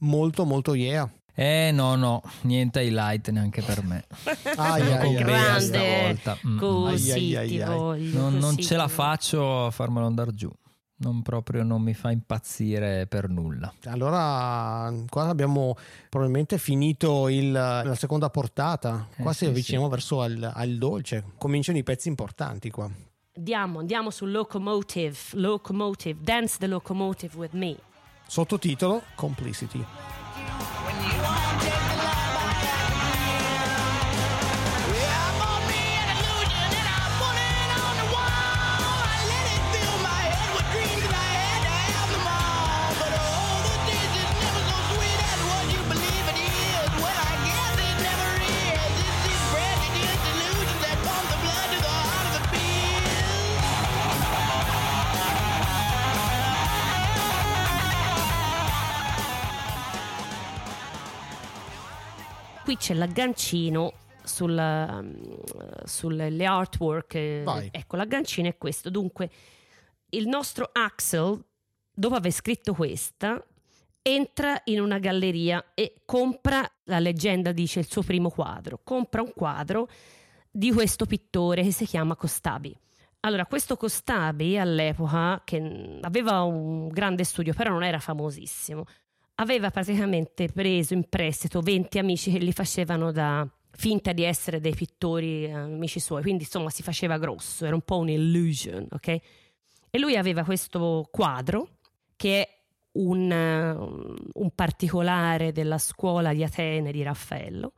[0.00, 1.10] molto molto yeah.
[1.34, 4.04] Eh no, no, niente highlight neanche per me.
[4.56, 5.68] Ai, Sono ai, con ai, Bea ai.
[5.68, 6.38] Grande, stavolta.
[6.46, 8.10] Mm, così Ai, ai, ti ai.
[8.12, 10.50] Non, non ce la faccio a farmelo andare giù.
[11.00, 13.72] Non proprio non mi fa impazzire per nulla.
[13.84, 15.76] Allora, qua abbiamo
[16.08, 19.06] probabilmente finito il- la seconda portata.
[19.16, 21.24] Qua Eh, si sì, avviciniamo verso al, al dolce.
[21.38, 22.90] Cominciano i pezzi importanti qua.
[23.36, 27.76] Andiamo, andiamo su Locomotive, Locomotive, Dance the Locomotive with me.
[28.26, 29.78] Sottotitolo Complicity.
[29.78, 31.37] Yeah,
[62.68, 65.02] Qui c'è l'aggancino sulla-
[65.84, 67.14] sulle artwork.
[67.14, 67.68] eh, Vai.
[67.72, 68.90] Ecco, l'aggancino è questo.
[68.90, 69.30] Dunque,
[70.10, 71.42] il nostro Axel,
[71.90, 73.42] dopo aver scritto questa,
[74.02, 78.80] entra in una galleria e compra, la leggenda dice, il suo primo quadro.
[78.84, 79.88] Compra un quadro
[80.50, 82.76] di questo pittore che si chiama Costabi.
[83.20, 88.84] Allora, questo Costabi all'epoca, che aveva un grande studio, però non era famosissimo,
[89.40, 94.74] aveva praticamente preso in prestito 20 amici che gli facevano da finta di essere dei
[94.74, 99.08] pittori eh, amici suoi, quindi insomma si faceva grosso, era un po' un'illusion, ok?
[99.90, 101.78] E lui aveva questo quadro
[102.16, 102.58] che è
[102.92, 103.70] un, eh,
[104.32, 107.72] un particolare della scuola di Atene di Raffaello.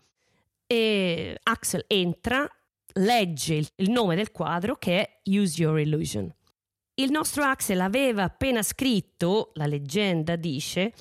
[0.67, 2.49] E Axel entra,
[2.95, 6.33] legge il, il nome del quadro che è Use Your Illusion.
[6.95, 10.93] Il nostro Axel aveva appena scritto, la leggenda dice,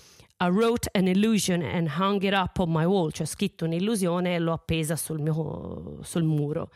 [0.42, 4.36] I wrote an illusion and hung it up on my wall, cioè ho scritto un'illusione
[4.36, 6.72] e l'ho appesa sul, mio, sul muro.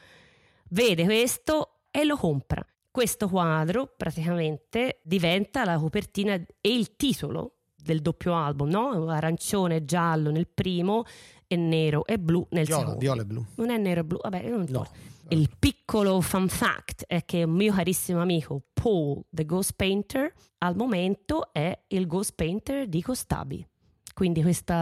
[0.70, 2.66] Vede questo e lo compra.
[2.92, 9.08] Questo quadro praticamente diventa la copertina e il titolo del doppio album, no?
[9.08, 11.06] Arancione e giallo nel primo
[11.54, 13.00] e nero e blu nel Viola, secondo.
[13.00, 13.46] viola e blu.
[13.56, 14.88] Non è nero e blu, vabbè, non No.
[15.30, 20.76] Il piccolo fun fact è che un mio carissimo amico Paul, the Ghost Painter, al
[20.76, 23.66] momento è il Ghost Painter di Costabi.
[24.14, 24.76] Quindi questa,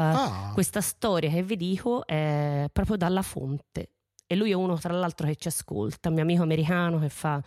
[0.49, 0.51] Ah.
[0.53, 3.91] questa storia che vi dico è proprio dalla fonte.
[4.25, 7.41] E lui è uno, tra l'altro, che ci ascolta, un mio amico americano che fa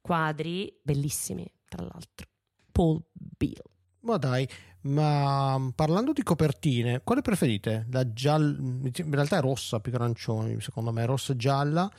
[0.00, 2.26] quadri bellissimi, tra l'altro.
[2.72, 3.62] Paul Beal.
[4.04, 4.46] Ma dai,
[4.82, 7.86] ma mm, parlando di copertine, quale preferite?
[7.90, 11.90] La gialla, in realtà è rossa più che arancione, secondo me, rossa e gialla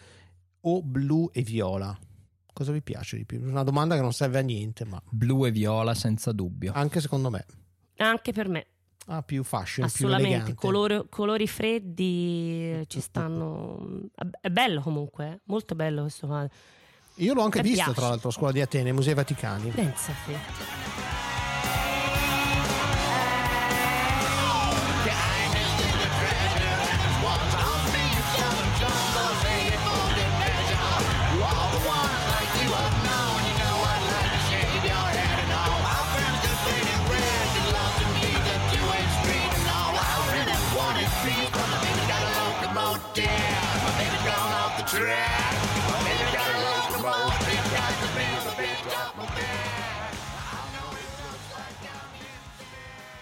[0.62, 1.98] o blu e viola?
[2.54, 3.42] Cosa vi piace di più?
[3.44, 6.72] Una domanda che non serve a niente, ma Blu e viola senza dubbio.
[6.74, 7.46] anche secondo me
[7.98, 8.66] Anche per me,
[9.08, 10.54] ha più fashion, più assolutamente.
[10.54, 14.10] Colori, colori freddi eh, ci stanno.
[14.40, 16.50] È bello comunque, eh, molto bello questo quadro.
[17.16, 18.00] Io l'ho anche Mi visto, piace.
[18.00, 19.70] tra l'altro, a scuola di Atene, Musei Vaticani.
[19.72, 21.05] Pensate.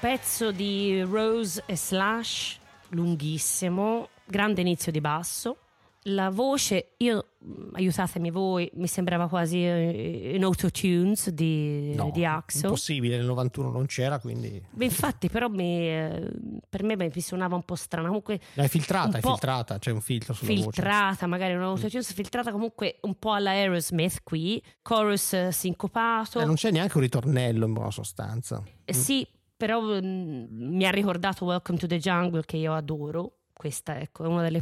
[0.04, 5.60] Pezzo di Rose e Slash, lunghissimo, grande inizio di basso.
[6.08, 12.26] La voce, io mh, aiutatemi voi, mi sembrava quasi eh, in autotunes di, No, di
[12.26, 12.66] Axel.
[12.66, 14.62] impossibile, nel 91 non c'era, quindi...
[14.72, 16.32] Beh, Infatti, però mi, eh,
[16.68, 18.08] per me mi suonava un po' strana.
[18.08, 20.64] Comunque È filtrata, Un è filtrata, c'è un filtro sulla voce.
[20.64, 26.42] filtrata, magari una autotunes filtrata comunque un po' alla Aerosmith qui, chorus eh, sincopato.
[26.42, 28.62] Eh, non c'è neanche un ritornello in buona sostanza.
[28.84, 29.26] Eh, Sì,
[29.64, 33.38] però mm, mi ha ricordato Welcome to the Jungle che io adoro.
[33.54, 34.62] Questa ecco, è uno dei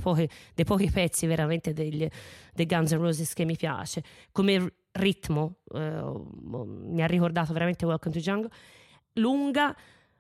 [0.64, 2.08] pochi pezzi veramente degli,
[2.54, 4.04] dei Guns N' Roses che mi piace.
[4.32, 6.04] Come ritmo eh,
[6.44, 8.52] mi ha ricordato veramente Welcome to Jungle.
[9.14, 9.76] Lunga,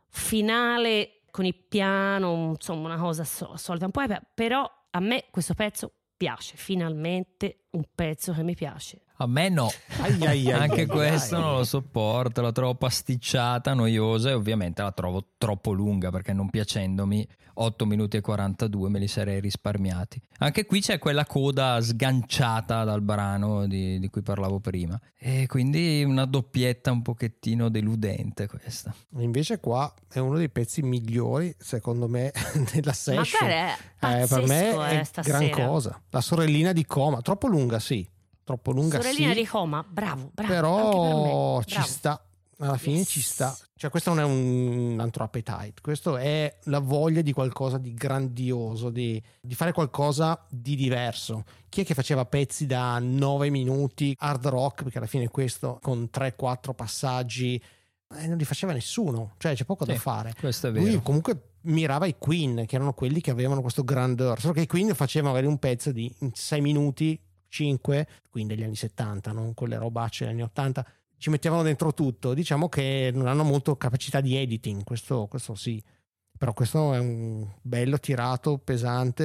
[0.08, 5.26] finale con il piano, insomma una cosa so- solita un po', eh, però a me
[5.30, 9.04] questo pezzo piace, finalmente un pezzo che mi piace.
[9.22, 9.72] A me no.
[10.00, 11.42] Ai, ai, ai, Anche ai, questo ai.
[11.42, 16.50] non lo sopporto, la trovo pasticciata, noiosa e ovviamente la trovo troppo lunga perché non
[16.50, 20.20] piacendomi 8 minuti e 42 me li sarei risparmiati.
[20.40, 26.04] Anche qui c'è quella coda sganciata dal brano di, di cui parlavo prima e quindi
[26.04, 28.92] una doppietta un pochettino deludente questa.
[29.18, 32.32] Invece qua è uno dei pezzi migliori, secondo me,
[32.74, 33.48] della session.
[33.48, 36.02] guarda, è Eh, per me pazzesco, è eh, gran cosa.
[36.10, 38.08] La sorellina di Coma, troppo lunga, sì.
[38.52, 39.40] Troppo lunga, Sorellina sì.
[39.40, 40.54] di coma, bravo, bravo.
[40.54, 41.88] però per ci bravo.
[41.88, 42.26] sta.
[42.60, 43.08] Alla fine Yes.
[43.08, 43.58] ci sta.
[43.76, 48.90] Cioè, questo non è un altro appetite, questo è la voglia di qualcosa di grandioso,
[48.92, 51.44] di, di fare qualcosa di diverso.
[51.70, 56.08] Chi è che faceva pezzi da 9 minuti, hard rock, perché alla fine questo con
[56.14, 57.56] 3-4 passaggi
[58.18, 60.36] eh, non li faceva nessuno, cioè c'è poco da fare.
[60.40, 61.02] Questo è Lui vero.
[61.02, 64.40] comunque mirava i Queen, che erano quelli che avevano questo grandeur.
[64.40, 67.20] Solo che i Queen facevano magari un pezzo di 6 minuti,
[67.52, 70.86] 5, Queen degli anni 70, non quelle robacce degli anni 80.
[71.18, 72.34] Ci mettevano dentro tutto.
[72.34, 75.84] Diciamo che non hanno molto capacità di editing, questo, questo sì.
[76.38, 79.24] Però questo è un bello tirato, pesante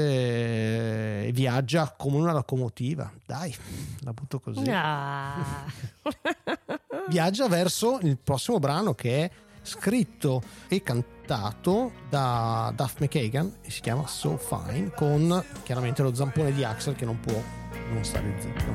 [1.28, 3.10] e viaggia come una locomotiva.
[3.24, 3.54] Dai,
[4.00, 4.64] la butto così.
[4.68, 5.64] Ah.
[7.08, 9.30] Viaggia verso il prossimo brano che è
[9.62, 16.52] scritto e cantato da Duff McKagan e si chiama So Fine con chiaramente lo zampone
[16.52, 18.70] di Axel che non può non stare zitto.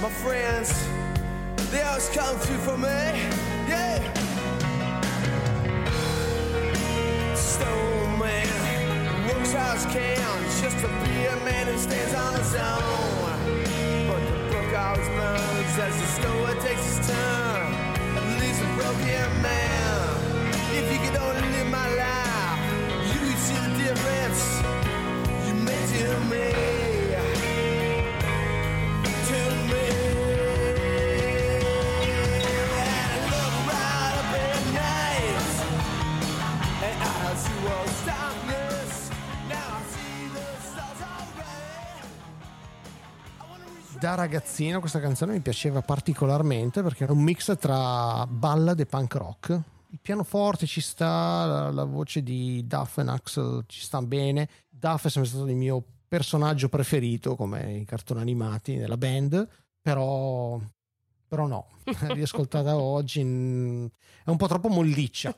[0.00, 0.72] My friends,
[1.70, 2.88] they always come through for me.
[3.68, 4.00] Yeah.
[7.34, 13.38] Stone man, works as can, just to be a man who stands on his own.
[14.08, 17.72] But the book always moans as the story takes its turn
[18.16, 20.16] and leaves a broken man.
[20.72, 22.17] If you could only live my life,
[43.98, 49.14] da ragazzino questa canzone mi piaceva particolarmente perché era un mix tra ballad e punk
[49.14, 49.60] rock.
[49.90, 54.48] Il pianoforte ci sta, la, la voce di Duff e Axel ci sta bene.
[54.68, 59.48] Duff è sempre stato il mio personaggio preferito come i cartoni animati nella band,
[59.80, 60.60] però,
[61.26, 61.66] però no,
[62.08, 63.86] riascoltata oggi mm,
[64.24, 65.34] è un po' troppo molliccia.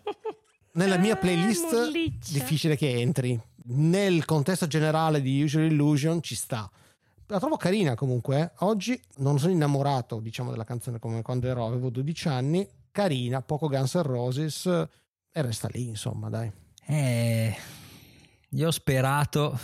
[0.72, 2.32] Nella mia Ah, playlist molliccia.
[2.32, 3.40] difficile che entri.
[3.72, 6.70] Nel contesto generale di Usual Illusion ci sta.
[7.30, 8.40] La trovo carina comunque.
[8.40, 8.50] eh.
[8.64, 12.68] Oggi non sono innamorato, diciamo, della canzone come quando ero, avevo 12 anni.
[12.90, 14.88] Carina, poco Guns N' Roses e
[15.42, 16.50] resta lì, insomma, dai.
[16.86, 17.54] Eh,
[18.48, 19.56] io ho sperato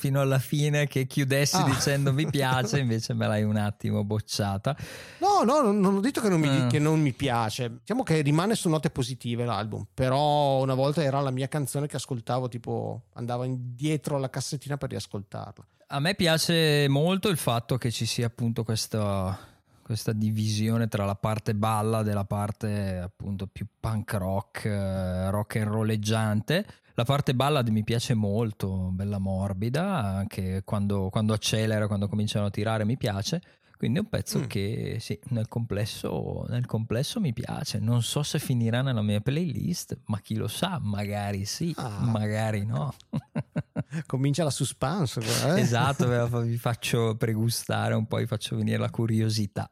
[0.00, 1.64] fino alla fine che chiudessi Ah.
[1.64, 4.74] dicendo mi piace, invece me l'hai un attimo bocciata.
[5.18, 6.66] No, no, non, ho detto che non, mi, Ah.
[6.68, 7.80] che non mi piace.
[7.80, 9.86] Diciamo che rimane su note positive l'album.
[9.92, 14.88] Però una volta era la mia canzone che ascoltavo, tipo andavo indietro alla cassettina per
[14.88, 15.66] riascoltarla.
[15.92, 19.36] A me piace molto il fatto che ci sia appunto questa,
[19.82, 25.56] questa divisione tra la parte balla e la parte appunto più punk rock, eh, rock
[25.56, 26.64] and rolleggiante.
[26.94, 32.50] La parte ballad mi piace molto, bella morbida, anche quando, quando accelera, quando cominciano a
[32.50, 33.42] tirare mi piace.
[33.80, 34.44] Quindi è un pezzo Mm.
[34.44, 37.78] che sì, nel complesso, nel complesso mi piace.
[37.78, 42.00] Non so se finirà nella mia playlist, ma chi lo sa, magari sì, Ah.
[42.04, 42.92] magari no.
[44.06, 45.20] Comincia la suspense.
[45.20, 45.60] eh?
[45.60, 46.06] Esatto,
[46.44, 49.70] vi faccio pregustare un po', vi faccio venire la curiosità.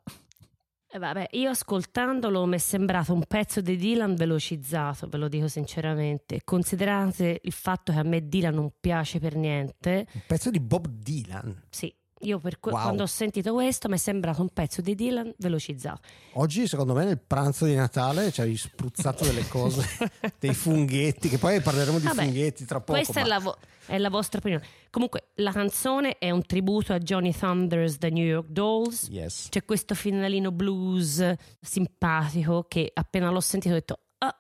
[0.90, 5.46] Eh, vabbè, io ascoltandolo mi è sembrato un pezzo di Dylan velocizzato, ve lo dico
[5.46, 6.40] sinceramente.
[6.44, 10.86] Considerate il fatto che a me Dylan non piace per niente, Un pezzo di Bob
[10.86, 11.64] Dylan.
[11.68, 12.80] sì, io per que- Wow.
[12.82, 16.00] quando ho sentito questo mi è sembrato un pezzo di Dylan velocizzato.
[16.34, 19.82] Oggi, secondo me, nel pranzo di Natale ci hai spruzzato delle cose,
[20.38, 22.92] dei funghetti, che poi parleremo di Vabbè, funghetti tra poco.
[22.92, 23.56] Questa è, ma- la vo-
[23.86, 24.64] è la vostra opinione.
[24.90, 29.08] Comunque, la canzone è un tributo a Johnny Thunders The New York Dolls.
[29.10, 29.46] Yes.
[29.50, 31.24] C'è questo finalino blues
[31.60, 34.34] simpatico che appena l'ho sentito ho detto ah,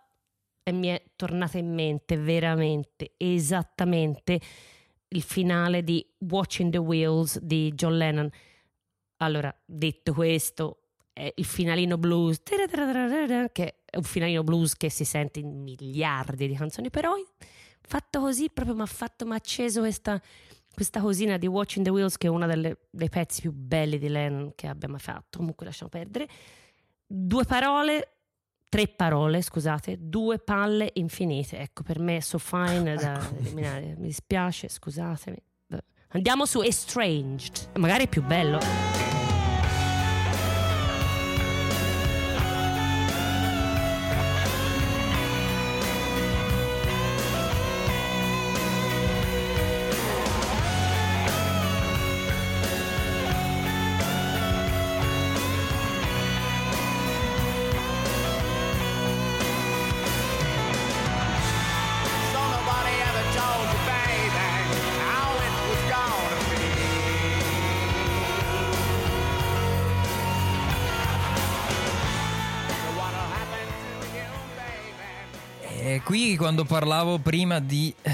[0.62, 4.40] e mi è tornata in mente veramente esattamente
[5.08, 8.30] il finale di Watching the Wheels di John Lennon.
[9.18, 10.82] Allora, detto questo,
[11.12, 16.54] è il finalino blues che è un finalino blues che si sente in miliardi di
[16.54, 17.14] canzoni, però
[17.80, 20.20] fatto così proprio mi ha fatto, mi ha acceso questa,
[20.72, 24.52] questa cosina di Watching the Wheels che è uno dei pezzi più belli di Lennon
[24.54, 26.28] che abbia mai fatto, comunque lasciamo perdere.
[27.06, 28.17] Due parole,
[28.68, 34.68] tre parole, scusate, due palle infinite, ecco per me so fine da eliminare, mi dispiace,
[34.68, 35.36] scusatemi.
[36.10, 39.07] Andiamo su Estranged, magari è più bello.
[76.08, 78.10] Qui quando parlavo prima di, eh,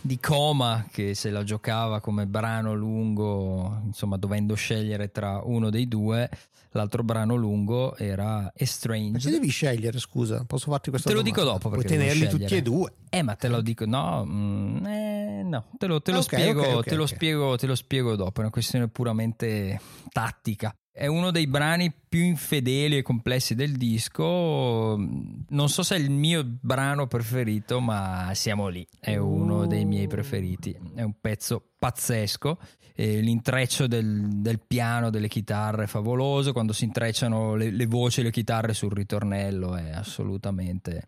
[0.00, 5.86] di Coma, che se la giocava come brano lungo, insomma dovendo scegliere tra uno dei
[5.86, 6.28] due,
[6.70, 9.20] l'altro brano lungo era Ma Estranged.
[9.20, 11.40] ci devi scegliere, scusa, posso farti questa Te lo domanda?
[11.40, 12.92] dico dopo perché Puoi tenerli tutti e due.
[13.08, 16.96] Eh, ma te lo dico, no, mm, eh, no, te lo, te lo spiego, te
[16.96, 19.80] lo spiego, te lo spiego dopo, è una questione puramente
[20.10, 20.74] tattica.
[20.98, 24.96] È uno dei brani più infedeli e complessi del disco.
[24.96, 28.84] Non so se è il mio brano preferito, ma siamo lì.
[28.98, 30.76] È uno dei miei preferiti.
[30.96, 32.58] È un pezzo pazzesco.
[32.96, 36.52] E l'intreccio del, del piano, delle chitarre è favoloso.
[36.52, 41.06] Quando si intrecciano le, le voci e le chitarre sul ritornello è assolutamente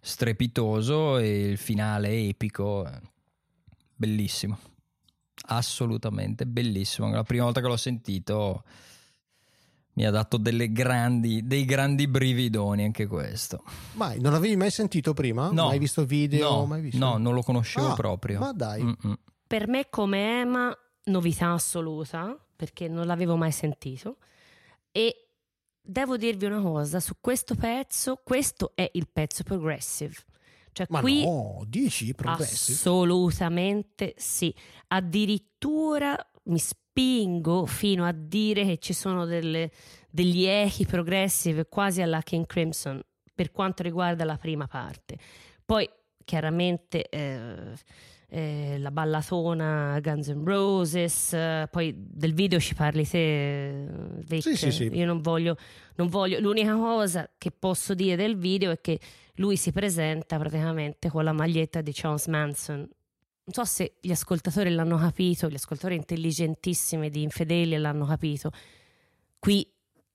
[0.00, 1.16] strepitoso.
[1.18, 3.00] E il finale epico, è
[3.94, 4.58] bellissimo.
[5.50, 7.08] Assolutamente bellissimo.
[7.08, 8.64] La prima volta che l'ho sentito
[9.98, 13.64] mi ha dato delle grandi, dei grandi brividoni anche questo.
[13.94, 15.50] Mai, non l'avevi mai sentito prima?
[15.50, 15.66] No.
[15.66, 16.50] Mai visto video?
[16.50, 16.98] no, mai visto?
[16.98, 18.38] no, non lo conoscevo Ah, proprio.
[18.38, 18.80] Ma dai.
[18.80, 19.18] Mm-mm.
[19.44, 20.72] Per me come Ema
[21.06, 24.18] novità assoluta perché non l'avevo mai sentito
[24.92, 25.30] e
[25.80, 30.14] devo dirvi una cosa su questo pezzo, questo è il pezzo progressive.
[30.70, 32.78] Cioè Ma qui no, dici progressive?
[32.78, 34.54] Assolutamente sì.
[34.86, 36.58] Addirittura mi
[36.98, 39.70] spingo fino a dire che ci sono delle-
[40.10, 43.00] degli echi progressive quasi alla King Crimson
[43.32, 45.16] per quanto riguarda la prima parte.
[45.64, 45.88] Poi
[46.24, 47.72] chiaramente eh,
[48.30, 53.86] eh, la ballatona Guns N' Roses, eh, poi del video ci parli te,
[54.26, 54.42] Vic.
[54.42, 54.84] Sì, sì, sì.
[54.92, 55.56] Io non voglio,
[55.94, 58.98] non voglio, l'unica cosa che posso dire del video è che
[59.36, 62.88] lui si presenta praticamente con la maglietta di Charles Manson.
[63.48, 68.50] Non so se gli ascoltatori l'hanno capito, gli ascoltatori intelligentissimi di Infedeli l'hanno capito.
[69.38, 69.66] Qui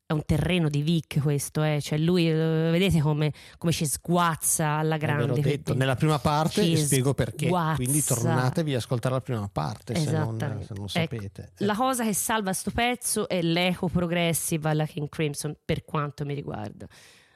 [0.06, 1.82] è un terreno di Vic questo, eh.
[1.82, 2.34] cioè lui, eh,
[2.70, 5.42] vedete come, come ci sguazza alla ve l'ho grande.
[5.42, 7.48] detto nella prima parte Ci e spiego perché.
[7.48, 7.76] sguazza.
[7.76, 11.54] Quindi tornatevi ad ascoltare la prima parte se non, se non Ecco, sapete.
[11.58, 16.24] Eh, La cosa che salva sto pezzo è l'eco progressive alla King Crimson, per quanto
[16.24, 16.86] mi riguarda,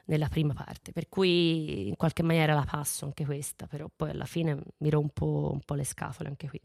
[0.08, 0.92] nella prima parte.
[0.92, 5.50] Per cui in qualche maniera la passo anche questa, però poi alla fine mi rompo
[5.54, 6.62] un po' le scatole anche qui.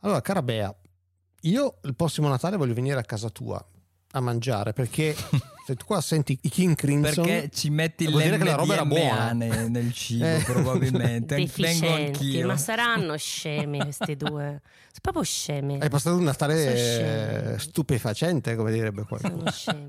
[0.00, 0.74] Allora, cara Bea,
[1.42, 3.64] io il prossimo Natale voglio venire a casa tua
[4.12, 5.14] a mangiare perché
[5.66, 8.72] se tu qua senti i King Crimson Perché ci metti vuol dire che la roba
[8.72, 9.32] era buona.
[9.32, 10.42] ne- nel cibo, Eh.
[10.44, 11.34] probabilmente.
[11.34, 12.46] Vengo Deficienti, anch'io.
[12.46, 14.62] ma saranno scemi questi due.
[14.62, 15.78] Sono proprio scemi.
[15.80, 19.36] hai passato un Natale stupefacente, come direbbe qualcuno.
[19.38, 19.88] Sono scemi.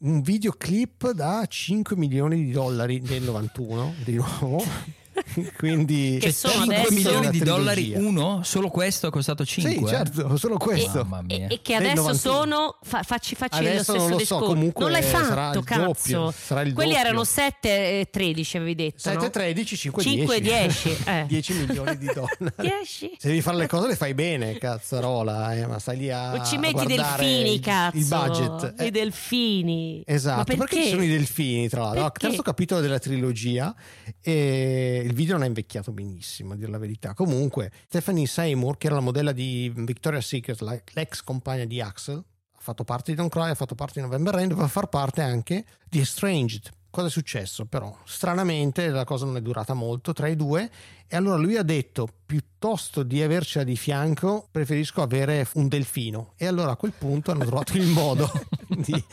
[0.00, 4.62] Un videoclip da 5 milioni di dollari nel 91, di nuovo.
[5.56, 8.40] Quindi Che sono 5 adesso- milioni di dollari uno?
[8.42, 9.70] Solo questo è costato 5?
[9.72, 11.04] Sì, certo, solo questo.
[11.04, 11.46] Mamma E, mia.
[11.48, 12.16] e che adesso 91.
[12.18, 15.24] sono fa- facci, facci lo Adesso stesso non lo so, discorso comunque non l'hai sarà
[15.24, 17.04] fatto cazzo doppio, sarà il quelli doppio.
[17.06, 17.68] erano 7
[18.00, 19.30] e 13 avevi detto 7, no?
[19.30, 20.88] 13, 5, 5 10.
[20.88, 21.24] 10 eh.
[21.28, 22.54] 10 milioni di dollari.
[22.68, 26.32] 10 Se devi fare le cose le fai bene, cazzarola, eh, ma stai lì a
[26.34, 28.74] o ci metti i guardare delfini il, cazzo il budget.
[28.80, 30.60] i Eh, delfini Esatto, ma perché?
[30.64, 32.10] perché, ci sono i delfini, tra l'altro.
[32.18, 33.74] Terzo capitolo della trilogia
[34.20, 37.12] e il video non è invecchiato benissimo, a dire la verità.
[37.12, 40.60] Comunque, Stephanie Seymour, che era la modella di Victoria's Secret,
[40.92, 44.34] l'ex compagna di Axel, ha fatto parte di Don't Cry, ha fatto parte di November
[44.34, 46.70] Rain, doveva far parte anche di Estranged.
[46.90, 47.66] Cosa è successo?
[47.66, 47.96] Però?
[48.04, 50.70] Stranamente la cosa non è durata molto tra i due
[51.06, 56.32] e allora lui ha detto piuttosto di avercela di fianco preferisco avere un delfino.
[56.36, 58.30] E allora a quel punto hanno trovato il modo
[58.68, 59.04] di,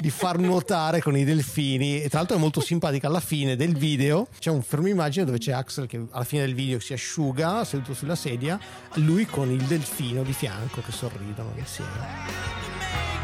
[0.00, 2.02] di far nuotare con i delfini.
[2.02, 5.38] E tra l'altro è molto simpatica alla fine del video c'è un fermo immagine dove
[5.38, 8.58] c'è Axel che alla fine del video si asciuga seduto sulla sedia
[8.94, 13.15] lui con il delfino di fianco che sorridono insieme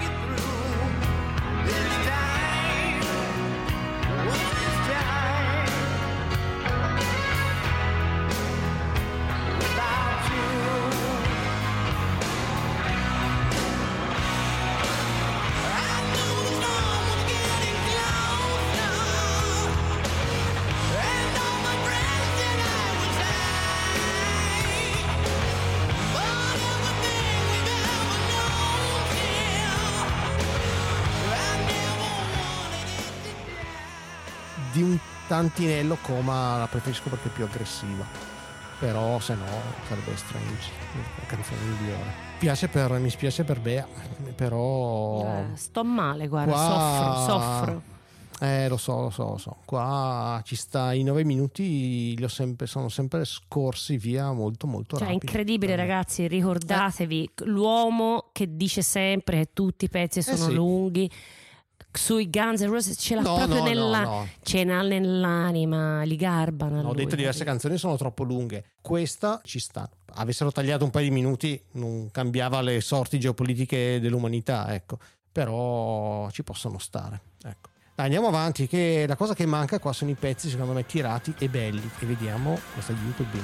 [35.43, 38.05] tantinello coma la preferisco perché è più aggressiva
[38.79, 39.45] però se no
[39.89, 40.69] sarebbe strange
[41.19, 43.87] la canzone migliore Piace per, mi spiace per Bea
[44.37, 45.21] però
[45.53, 47.83] Eh, sto male guarda Qua- soffro soffro
[48.41, 52.29] eh lo so lo so lo so qua ci sta i nove minuti li ho
[52.29, 55.77] sempre, sono sempre scorsi via molto molto Cioè, è rapidi incredibile, Eh.
[55.77, 56.27] ragazzi.
[56.27, 60.55] Ricordatevi l'uomo che dice sempre che tutti i pezzi sono Eh sì.
[60.55, 61.11] lunghi.
[61.93, 64.29] Sui Guns N' Roses ce l'ha No, proprio no, nella, no.
[64.43, 66.89] ce l'ha nell'anima, li garbano.
[66.89, 68.65] ho detto diverse canzoni sono troppo lunghe.
[68.81, 69.89] Questa ci sta.
[70.15, 74.99] Avessero tagliato un paio di minuti non cambiava le sorti geopolitiche dell'umanità ecco.
[75.31, 77.71] Però ci possono stare ecco.
[77.95, 81.35] Dai, andiamo avanti che la cosa che manca qua sono i pezzi secondo me tirati
[81.39, 81.91] e belli.
[82.01, 83.39] E vediamo questa YouTube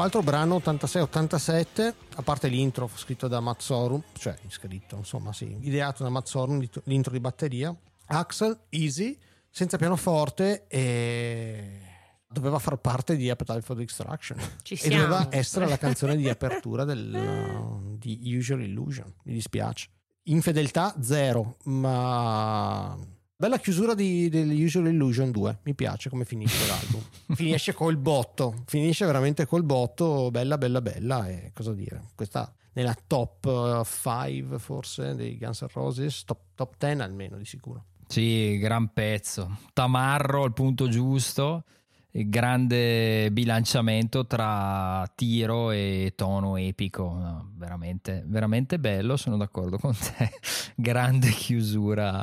[0.00, 6.02] Altro brano 86-87, a parte l'intro scritto da Matt Sorum, cioè scritto, insomma, sì, ideato
[6.02, 7.74] da Matt Sorum, l'intro di batteria.
[8.08, 9.18] Axel, Easy,
[9.50, 11.80] senza pianoforte e
[12.28, 14.38] doveva far parte di Appetite for Destruction.
[14.62, 19.12] Ci e doveva essere la canzone di apertura del, di Usual Illusion.
[19.24, 19.88] Mi dispiace.
[20.24, 22.96] Infedeltà zero, ma
[23.36, 25.58] bella chiusura di, degli Usual Illusion 2.
[25.64, 27.02] Mi piace come finisce l'album.
[27.36, 31.28] finisce col botto, finisce veramente col botto, bella, bella, bella.
[31.28, 32.08] E cosa dire?
[32.14, 37.84] Questa nella top 5 forse dei Guns N' Roses, top, top 10 almeno di sicuro.
[38.06, 39.58] Sì, gran pezzo.
[39.72, 41.64] Tamarro al punto giusto.
[42.10, 47.02] e Grande bilanciamento tra tiro e tono epico.
[47.02, 49.16] No, veramente, veramente bello.
[49.16, 50.30] Sono d'accordo con te.
[50.76, 52.22] Grande chiusura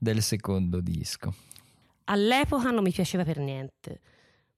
[0.00, 1.34] del secondo disco.
[2.04, 4.00] All'epoca non mi piaceva per niente.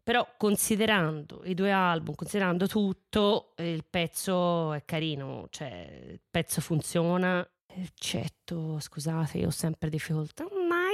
[0.05, 6.61] Però considerando i due album, considerando tutto, eh, il pezzo è carino, cioè il pezzo
[6.61, 10.45] funziona, eccetto, scusate, io ho sempre difficoltà.
[10.45, 10.93] My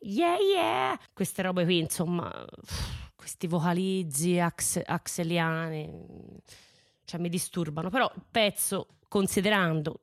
[0.00, 1.00] yeah yeah.
[1.12, 2.30] Queste robe qui, insomma,
[3.14, 5.90] questi vocalizzi ax- axeliani,
[7.04, 10.00] cioè mi disturbano, però il pezzo, considerando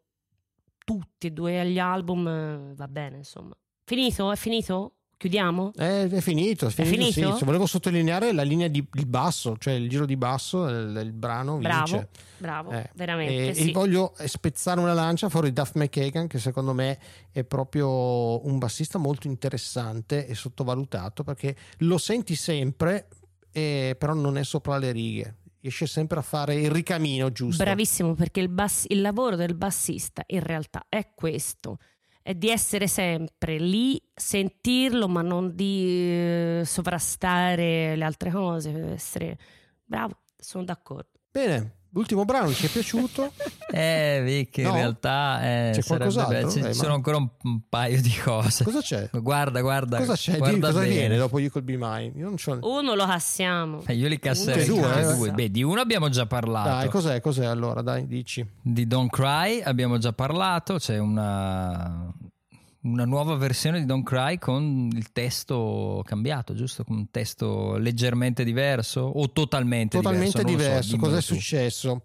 [0.83, 3.55] tutti e due gli album, eh, va bene, insomma.
[3.83, 4.31] Finito?
[4.31, 4.93] È finito?
[5.21, 5.71] Chiudiamo?
[5.75, 7.35] Eh, è finito, è finito, finito?
[7.37, 7.43] sì.
[7.45, 11.57] Volevo sottolineare la linea di di basso, cioè il giro di basso del, del brano
[11.57, 12.09] Bravo, vince.
[12.37, 13.49] bravo, Eh, veramente.
[13.49, 13.69] E, sì.
[13.69, 16.97] e voglio spezzare una lancia fuori Duff McKagan, che secondo me
[17.31, 23.07] è proprio un bassista molto interessante e sottovalutato perché lo senti sempre,
[23.51, 25.35] eh, però non è sopra le righe.
[25.61, 27.63] Riesce sempre a fare il ricamino giusto.
[27.63, 31.77] Bravissimo, perché il, bass- il lavoro del bassista in realtà è questo.
[32.23, 38.93] È di essere sempre lì, sentirlo, ma non di eh, sovrastare le altre cose.
[38.93, 39.37] Essere
[39.83, 41.19] bravo, sono d'accordo.
[41.31, 43.31] Bene, l'ultimo brano ci è piaciuto.
[43.73, 44.73] Eh, Vic, in No?
[44.73, 46.49] realtà eh, C'è sarebbe qualcos'altro?
[46.51, 48.65] Ci Eh, ma- sono ancora un, un paio di cose.
[48.65, 49.09] Cosa c'è?
[49.13, 49.97] Guarda, guarda.
[49.97, 50.31] Cosa c'è?
[50.37, 50.91] guarda Dimmi cosa bene.
[50.93, 52.11] viene dopo You Could Be Mine.
[52.17, 52.59] Io non c'ho...
[52.63, 53.81] Uno lo cassiamo.
[53.87, 55.13] Eh, Io li casserei due, eh?
[55.15, 55.31] due.
[55.31, 56.67] Beh, di uno abbiamo già parlato.
[56.67, 57.21] Dai, cos'è?
[57.21, 57.81] Cos'è allora?
[57.81, 58.45] Dai, dici.
[58.61, 62.11] Di Don't Cry abbiamo già parlato, c'è una,
[62.83, 66.83] una nuova versione di Don't Cry con il testo cambiato, giusto?
[66.83, 70.51] Con un testo leggermente diverso o totalmente, Totalmente diverso?
[70.51, 70.91] So, diverso.
[70.95, 72.01] dimmelo Cos'è successo?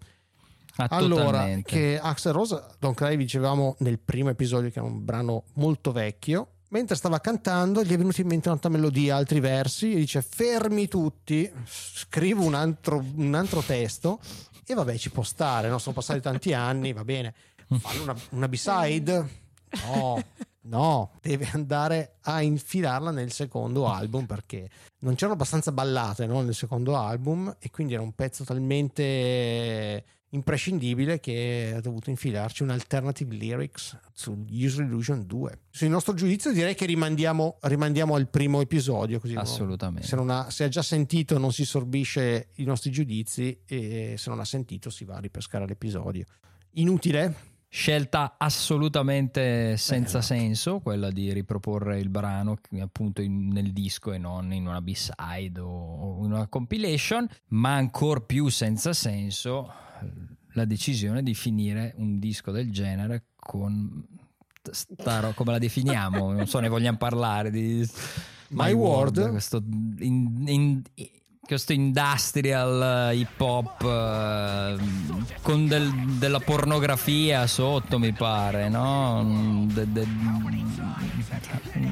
[0.77, 1.69] Ah, Allora, totalmente.
[1.71, 6.49] che Axel Rose, Don't Cry, dicevamo nel primo episodio che è un brano molto vecchio.
[6.69, 10.87] Mentre stava cantando, gli è venuta in mente un'altra melodia, altri versi, e dice: Fermi
[10.89, 14.19] tutti, scrivo un altro, un altro testo.
[14.65, 15.77] E vabbè, ci può stare, no?
[15.77, 17.33] sono passati tanti anni, va bene.
[17.79, 19.29] Fanno una, una B-side?
[19.85, 20.21] No,
[20.67, 26.55] no, deve andare a infilarla nel secondo album perché non c'erano abbastanza ballate no, nel
[26.55, 33.35] secondo album e quindi era un pezzo talmente imprescindibile che ha dovuto infilarci un alternative
[33.35, 35.59] lyrics su User Illusion 2.
[35.69, 40.07] Sul nostro giudizio direi che rimandiamo, rimandiamo al primo episodio così Assolutamente.
[40.07, 44.29] se, non ha, se ha già sentito non si sorbisce i nostri giudizi e se
[44.29, 46.25] non ha sentito si va a ripescare l'episodio.
[46.71, 47.55] Inutile?
[47.77, 54.51] Scelta assolutamente senza senso, quella di riproporre il brano appunto in- nel disco e non
[54.51, 59.71] in una B-side o in una compilation, ma ancora più senza senso
[60.53, 64.03] la decisione di finire un disco del genere con
[64.71, 67.87] sta ro- come la definiamo, non so, ne vogliamo parlare di
[68.49, 69.29] My World.
[69.29, 69.57] questo
[69.99, 70.81] in- in-
[71.47, 74.75] questo industrial hip hop eh,
[75.41, 79.65] con del- della pornografia sotto mi pare no?
[79.71, 80.05] De- de-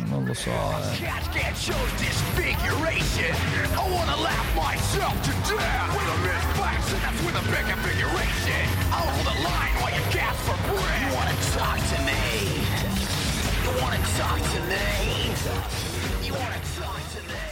[0.07, 0.95] non lo so eh.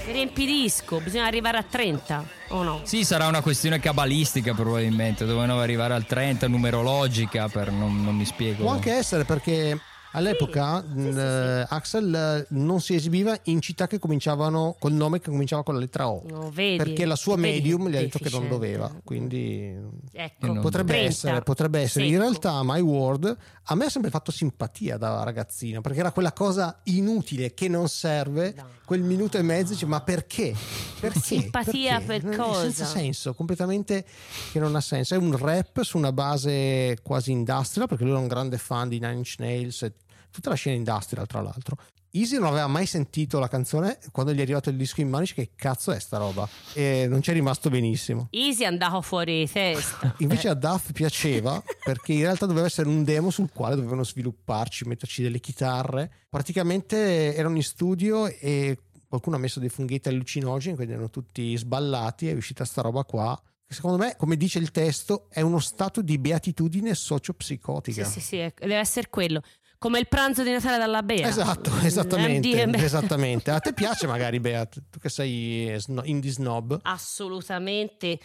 [0.06, 2.82] Riempidisco, bisogna arrivare a 30 o no?
[2.84, 8.26] sì sarà una questione cabalistica probabilmente dovevano arrivare al 30 numerologica per non, non mi
[8.26, 9.80] spiego Può anche essere perché
[10.14, 14.94] all'epoca Sì, sì, sì, eh, Axel eh, non si esibiva in città che cominciavano col
[14.94, 16.24] nome che cominciava con la lettera O.
[16.28, 19.76] No, vedi, perché la sua medium gli ha detto che non doveva, quindi
[20.12, 21.10] Ecco, non potrebbe 30.
[21.10, 22.06] essere, potrebbe essere.
[22.06, 23.38] In realtà My World
[23.68, 27.88] a me ha sempre fatto simpatia da ragazzino, perché era quella cosa inutile che non
[27.88, 28.68] serve, No.
[28.86, 30.54] quel minuto e mezzo, dice, ma perché?
[31.00, 31.20] Perché?
[31.20, 32.06] Simpatia Perché?
[32.28, 32.62] per Non- cosa?
[32.62, 34.06] Senza senso, completamente
[34.52, 35.16] che non ha senso.
[35.16, 39.00] È un rap su una base quasi industrial, perché lui era un grande fan di
[39.00, 39.94] Nine Inch Nails e
[40.34, 41.78] tutta la scena industrial, tra l'altro.
[42.16, 45.24] Easy non aveva mai sentito la canzone, quando gli è arrivato il disco in mano
[45.24, 46.48] dice che cazzo è sta roba?
[46.74, 48.28] E non ci è rimasto benissimo.
[48.30, 50.14] Easy è andato fuori di testa.
[50.20, 54.86] Invece a Duff piaceva perché in realtà doveva essere un demo sul quale dovevano svilupparci,
[54.86, 56.12] metterci delle chitarre.
[56.30, 58.78] Praticamente erano in studio e
[59.08, 62.28] qualcuno ha messo dei funghetti allucinogeni, quindi erano tutti sballati.
[62.28, 63.42] È uscita sta roba qua.
[63.68, 68.04] Secondo me, come dice il testo, è uno stato di beatitudine sociopsicotica.
[68.04, 69.42] Sì, sì, sì, deve essere quello.
[69.84, 71.28] Come il pranzo di Natale dalla Bea.
[71.28, 73.52] Esatto, Mm, esattamente, esattamente.
[73.52, 76.80] A te piace magari Beat, tu che sei indie snob?
[76.84, 78.18] Assolutamente.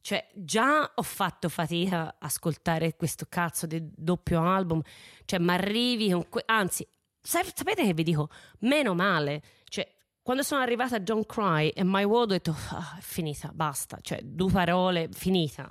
[0.00, 4.80] Cioè, già ho fatto fatica a ascoltare questo cazzo di doppio album.
[5.26, 6.86] Cioè, mi arrivi con que- Anzi,
[7.20, 8.30] sa- sapete che vi dico?
[8.60, 9.42] Meno male.
[9.64, 9.86] Cioè,
[10.22, 13.98] quando sono arrivata a John Cry e My World ho detto, "Ah, è finita, basta.
[14.00, 15.70] Cioè, due parole, finita.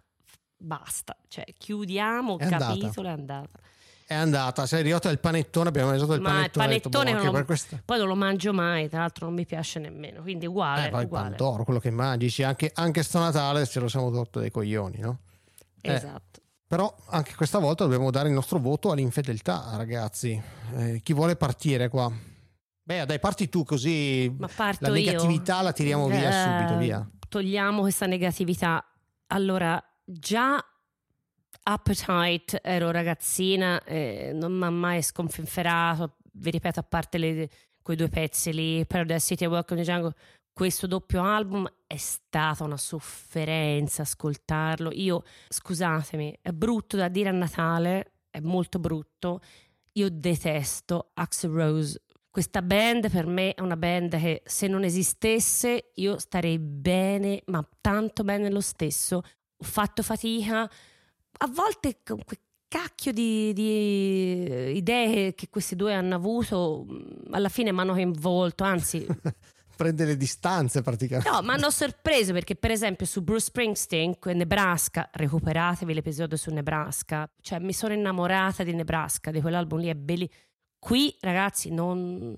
[0.55, 1.17] Basta.
[1.27, 2.65] Cioè, chiudiamo il andata.
[2.67, 3.59] capitolo, è andata.
[4.14, 6.68] È andata, sei arrivato il panettone, abbiamo mangiato il Ma il panettone.
[6.68, 9.80] detto, panettone boh, non lo- poi non lo mangio mai, tra l'altro non mi piace
[9.80, 10.22] nemmeno.
[10.22, 11.30] Quindi uguale, Eh, poi il uguale.
[11.36, 15.20] pandoro, quello che mangi, anche, anche sto Natale ce lo siamo rotto dei coglioni, no?
[15.82, 16.41] Eh, Esatto.
[16.68, 20.41] Però anche questa volta dobbiamo dare il nostro voto all'infedeltà, ragazzi.
[20.76, 22.11] Eh, chi vuole partire qua?
[22.86, 25.05] Beh, dai, parti tu così Ma parto la io?
[25.05, 27.07] negatività la tiriamo via Eh, subito, via.
[27.30, 28.84] Togliamo questa negatività.
[29.28, 30.64] Allora, già
[31.66, 36.18] Appetite ero ragazzina, eh, non mi ha mai sconfinferato.
[36.34, 37.49] Vi ripeto, a parte le-
[37.82, 40.14] quei due pezzi lì, Paradise City e Welcome to Jungle,
[40.51, 44.91] questo doppio album è stata una sofferenza ascoltarlo.
[44.91, 49.39] Io, scusatemi, è brutto da dire a Natale, è molto brutto.
[49.93, 52.03] Io detesto Axel Rose.
[52.30, 57.66] Questa band per me è una band che se non esistesse io starei bene, ma
[57.80, 59.18] tanto bene lo stesso.
[59.18, 60.70] Ho fatto fatica,
[61.39, 67.49] a volte con quel cacchio di, di idee che questi due hanno avuto, mh, alla
[67.49, 69.05] fine mi hanno coinvolto, anzi
[69.75, 71.29] Prende le distanze praticamente.
[71.29, 76.51] No, mi hanno sorpreso perché, per esempio, su Bruce Springsteen, que- Nebraska, recuperatevi l'episodio su
[76.51, 77.27] Nebraska.
[77.41, 80.29] Cioè, mi sono innamorata di Nebraska, di quell'album lì, è belli.
[80.77, 82.36] Qui, ragazzi, non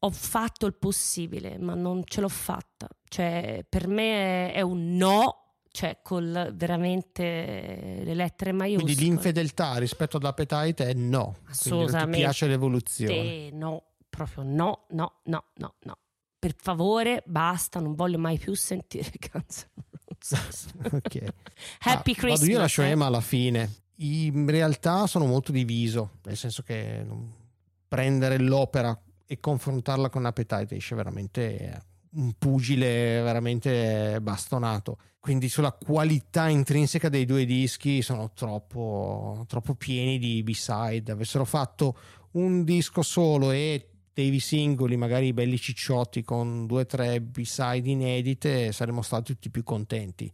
[0.00, 2.88] ho fatto il possibile, ma non ce l'ho fatta.
[3.08, 5.47] Cioè, per me è, è un no,
[5.78, 8.92] cioè, con veramente le lettere maiuscole.
[8.92, 11.36] Quindi l'infedeltà rispetto ad Appetite è no.
[11.44, 12.16] Assolutamente.
[12.16, 13.14] ti piace l'evoluzione.
[13.14, 15.98] Eh, no, proprio no, no, no, no, no.
[16.36, 20.66] Per favore, basta, non voglio mai più sentire Roses.
[20.90, 21.34] ok.
[21.82, 22.40] Happy Ah, Christmas.
[22.40, 22.88] Vado io lascio eh.
[22.88, 23.72] Emma alla fine.
[23.98, 27.06] In realtà sono molto diviso, nel senso che
[27.86, 31.82] prendere l'opera e confrontarla con Appetite esce veramente
[32.18, 34.98] un pugile veramente bastonato.
[35.18, 41.12] Quindi sulla qualità intrinseca dei due dischi sono troppo, troppo pieni di B-side.
[41.12, 41.96] Avessero fatto
[42.32, 48.72] un disco solo e dei singoli, magari belli cicciotti con due o tre B-side inedite,
[48.72, 50.30] saremmo stati tutti più contenti.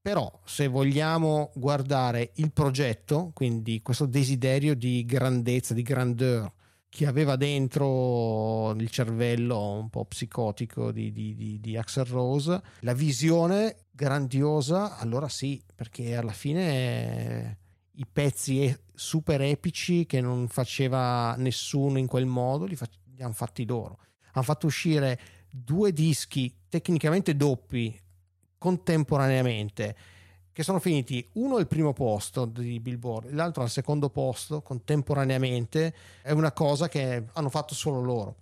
[0.00, 6.50] Però se vogliamo guardare il progetto, quindi questo desiderio di grandezza, di grandeur
[6.88, 12.94] che aveva dentro il cervello un po' psicotico di, di, di, di Axel Rose, la
[12.94, 17.58] visione grandiosa, allora sì, perché alla fine
[17.92, 23.32] i pezzi super epici che non faceva nessuno in quel modo li, fac- li hanno
[23.32, 23.98] fatti loro.
[24.32, 25.18] Hanno fatto uscire
[25.50, 27.98] due dischi tecnicamente doppi
[28.56, 29.96] contemporaneamente
[30.58, 36.32] che sono finiti uno al primo posto di Billboard l'altro al secondo posto contemporaneamente è
[36.32, 38.36] una cosa che hanno fatto solo loro.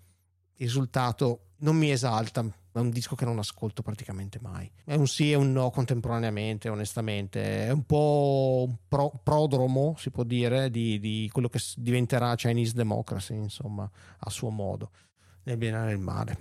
[0.54, 2.42] Il risultato non mi esalta
[2.72, 4.70] è un disco che non ascolto praticamente mai.
[4.82, 7.66] È un sì e un no contemporaneamente onestamente.
[7.66, 12.72] È un po' un pro- prodromo si può dire di, di quello che diventerà Chinese
[12.72, 13.86] Democracy insomma
[14.20, 14.90] a suo modo.
[15.42, 16.38] Nel bene e nel male.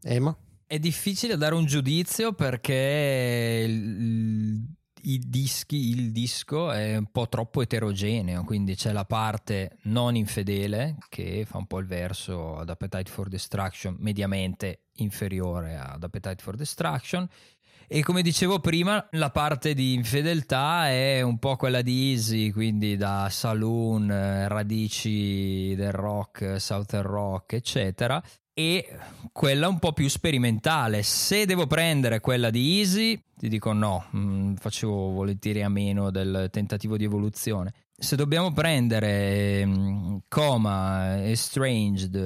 [0.00, 0.34] Emma?
[0.66, 7.62] È difficile dare un giudizio perché il, i dischi, il disco è un po' troppo
[7.62, 13.10] eterogeneo, quindi c'è la parte non infedele che fa un po' il verso ad Appetite
[13.10, 17.28] for Destruction, mediamente inferiore ad Appetite for Destruction.
[17.90, 22.96] E come dicevo prima, la parte di infedeltà è un po' quella di Easy, quindi
[22.96, 28.22] da saloon, radici del rock, southern rock, eccetera
[28.58, 28.88] e
[29.30, 31.04] quella un po' più sperimentale.
[31.04, 36.48] Se devo prendere quella di Easy, ti dico no, mm, facevo volentieri a meno del
[36.50, 37.72] tentativo di evoluzione.
[37.96, 42.16] Se dobbiamo prendere mm, Coma, Estranged,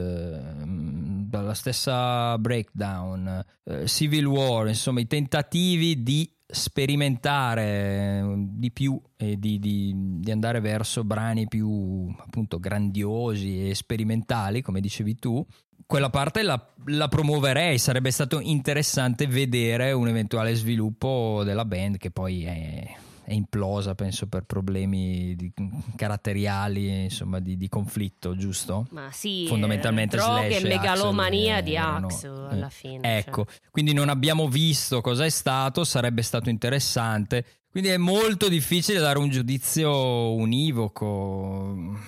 [0.64, 9.38] mm, dalla stessa Breakdown, eh, Civil War, insomma i tentativi di sperimentare di più e
[9.38, 15.44] di, di- di andare verso brani più appunto grandiosi e sperimentali, come dicevi tu,
[15.92, 17.76] quella parte la, la promuoverei.
[17.76, 24.26] Sarebbe stato interessante vedere un eventuale sviluppo della band che poi è, è implosa, penso,
[24.26, 25.52] per problemi di-
[25.94, 28.86] caratteriali, insomma, di, di conflitto, giusto?
[28.92, 33.18] Ma sì, Fondamentalmente eh, droghe Slash megalomania Axl di Axel eh, alla fine.
[33.18, 33.70] Ecco, cioè.
[33.70, 37.44] quindi non abbiamo visto cosa è stato, sarebbe stato interessante.
[37.70, 41.98] Quindi è molto difficile dare un giudizio univoco.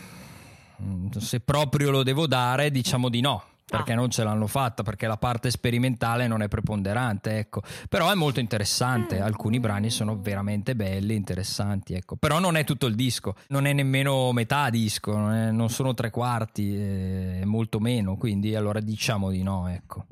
[1.18, 3.52] Se proprio lo devo dare, diciamo di no.
[3.66, 3.96] Perché Ah.
[3.96, 7.62] non ce l'hanno fatta, perché la parte sperimentale non è preponderante, ecco.
[7.88, 12.16] Però è molto interessante, alcuni brani sono veramente belli, interessanti, ecco.
[12.16, 15.94] Però non è tutto il disco, non è nemmeno metà disco, non, è- non sono
[15.94, 20.06] tre quarti, è molto meno, quindi allora diciamo di no, ecco.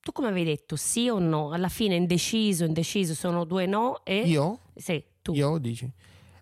[0.00, 1.52] Tu come avevi detto, sì o no?
[1.52, 4.18] Alla fine indeciso, indeciso, sono due no e...
[4.22, 4.58] Io?
[4.74, 5.32] Sì, tu.
[5.32, 5.88] Io dici?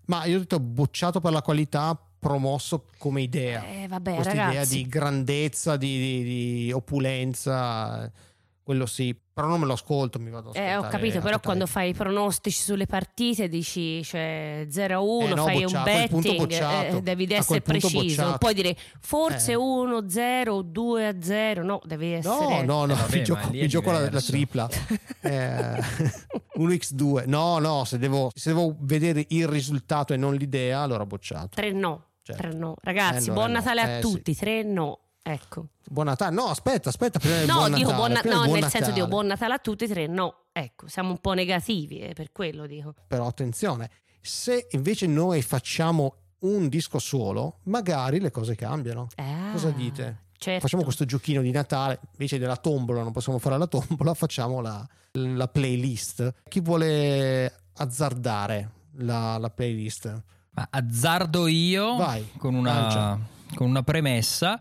[0.05, 3.65] Ma io ho detto bocciato per la qualità, promosso come idea.
[3.65, 4.75] Eh, vabbè, Questa idea ragazzi.
[4.77, 6.23] di grandezza, di, di-
[6.65, 8.09] di opulenza,
[8.63, 9.17] quello sì.
[9.33, 11.89] Però non me lo ascolto, mi vado a Eh, ho ascoltare capito, però quando fai
[11.91, 16.35] i pronostici sulle partite dici cioè 0 a 1, Eh, no, fai un bocciato, punto
[16.35, 17.97] betting, eh, devi essere preciso.
[17.97, 18.37] Non bocciato.
[18.37, 19.55] puoi dire forse Eh.
[19.55, 23.49] 1 0 2 a 0, no, devi essere No, no, no, Eh, vabbè, mi gioco,
[23.51, 24.69] mi gioco la, la tripla.
[25.23, 25.79] Eh,
[26.59, 27.23] 1x2.
[27.27, 31.49] No, no, se devo, se devo vedere il risultato e non l'idea, allora bocciato.
[31.55, 32.05] 3 no.
[32.23, 32.41] Certo.
[32.41, 32.75] tre no.
[32.81, 33.57] Ragazzi, Eh, allora buon no.
[33.57, 34.99] Natale a Eh, tutti, 3 no.
[35.23, 35.67] Ecco.
[35.87, 36.33] Buon Natale.
[36.35, 37.19] No, aspetta, aspetta.
[37.45, 39.07] No, buon dico Natale, buon, na- no, buon nel senso dico Natale.
[39.09, 40.35] buon Natale a tutti, 3 no.
[40.51, 42.93] Ecco, siamo un po' negativi, eh, per quello dico.
[43.07, 49.07] Però attenzione, se invece noi facciamo un disco solo, magari le cose cambiano.
[49.15, 50.23] Ah, Cosa dite?
[50.37, 50.61] Certo.
[50.61, 54.83] Facciamo questo giochino di Natale, invece della tombola, non possiamo fare la tombola, facciamo la,
[55.11, 56.33] la playlist.
[56.49, 60.23] Chi vuole azzardare la, la playlist?
[60.53, 63.17] Ma azzardo io Vai, con, una,
[63.55, 64.59] con una premessa,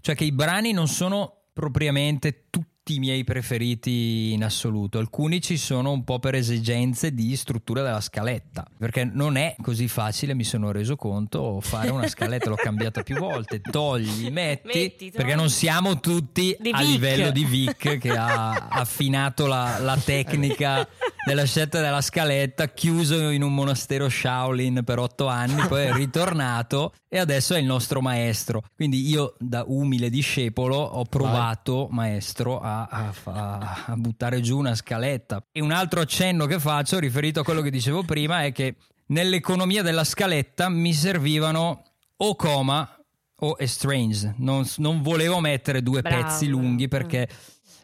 [0.00, 5.56] cioè che i brani non sono propriamente tutti i miei preferiti in assoluto, alcuni ci
[5.56, 10.42] sono un po' per esigenze di struttura della scaletta, perché non è così facile, mi
[10.42, 15.48] sono reso conto, fare una scaletta, l'ho cambiata più volte, togli, metti, Metti, perché non
[15.48, 16.88] siamo tutti Di a Vic.
[16.88, 20.86] livello di Vic che ha affinato la, la tecnica
[21.24, 26.92] della scelta della scaletta, chiuso in un monastero Shaolin per otto anni, poi è ritornato
[27.08, 28.62] e adesso è il nostro maestro.
[28.74, 33.12] Quindi io da umile discepolo ho provato, maestro, a, a
[33.92, 35.44] a buttare giù una scaletta.
[35.52, 39.82] E un altro accenno che faccio, riferito a quello che dicevo prima, è che nell'economia
[39.82, 41.82] della scaletta mi servivano
[42.16, 42.96] o coma
[43.36, 44.34] o estranged.
[44.38, 46.22] Non, non volevo mettere due Bravo.
[46.22, 47.28] pezzi lunghi perché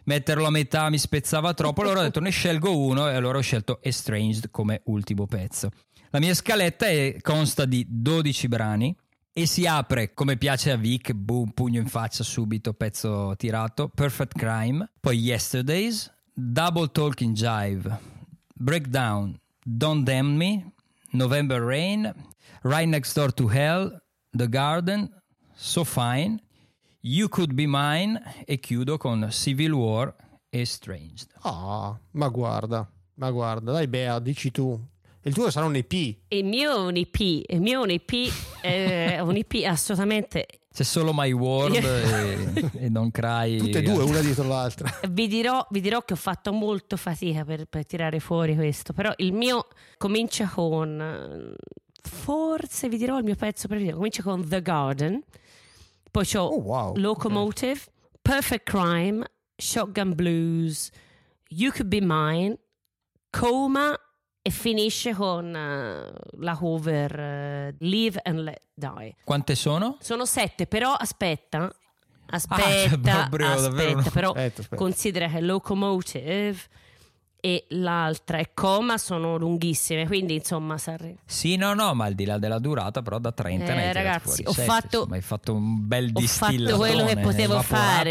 [0.09, 1.82] metterlo a metà mi spezzava troppo.
[1.82, 5.70] Allora ho detto ne scelgo uno e allora ho scelto estranged come ultimo pezzo.
[6.11, 8.96] La mia scaletta è- consta di 12 brani
[9.30, 14.36] e si apre come piace a Vic, boom, pugno in faccia subito, pezzo tirato, Perfect
[14.36, 17.98] Crime, poi Yesterdays, Double Talking Jive,
[18.54, 20.72] Breakdown, Don't Damn Me,
[21.11, 22.11] November Rain,
[22.62, 25.12] Right Next Door to Hell, The Garden,
[25.54, 26.40] So Fine,
[27.03, 30.12] You Could Be Mine e chiudo con Civil War
[30.51, 31.28] e Estranged.
[31.42, 34.76] Ah, ma guarda, ma guarda, dai Bea, dici tu.
[35.22, 35.92] Il tuo sarà un EP.
[35.92, 40.82] Il mio è un EP, il mio è un EP, è un EP assolutamente C'è
[40.82, 43.59] solo My World e, e Don't Cry.
[43.59, 44.92] Tutte e due, una dietro l'altra.
[45.09, 49.12] Vi dirò, vi dirò che ho fatto molto fatica per, per tirare fuori questo, però
[49.18, 49.68] il mio
[49.99, 51.55] comincia con, eh,
[52.03, 55.22] forse vi dirò il mio pezzo preferito, comincia con The Garden,
[56.18, 56.96] poi c'ho Oh, wow.
[56.96, 57.80] Locomotive,
[58.20, 59.24] Perfect Crime,
[59.56, 60.90] Shotgun Blues,
[61.50, 62.58] You Could Be Mine,
[63.30, 63.96] Coma
[64.42, 69.16] e finisce con eh, la cover eh, Live and Let Die.
[69.24, 69.96] Quante sono?
[70.00, 71.64] Sono sette, però aspetta.
[71.64, 71.72] Ah,
[72.36, 74.10] Aspetta, proprio davvero aspetta, no.
[74.12, 74.76] però Aspetta, aspetta.
[74.76, 76.58] considera che Locomotive
[77.41, 82.24] e l'altra e Coma sono lunghissime, quindi insomma sarre- Sì, no, no, ma al di
[82.24, 85.86] là della durata, però da 30 Eh, ragazzi, ho sette, fatto- insomma, hai fatto un
[85.86, 86.68] bel ho distillo.
[86.70, 88.11] fatto quello che potevo fare,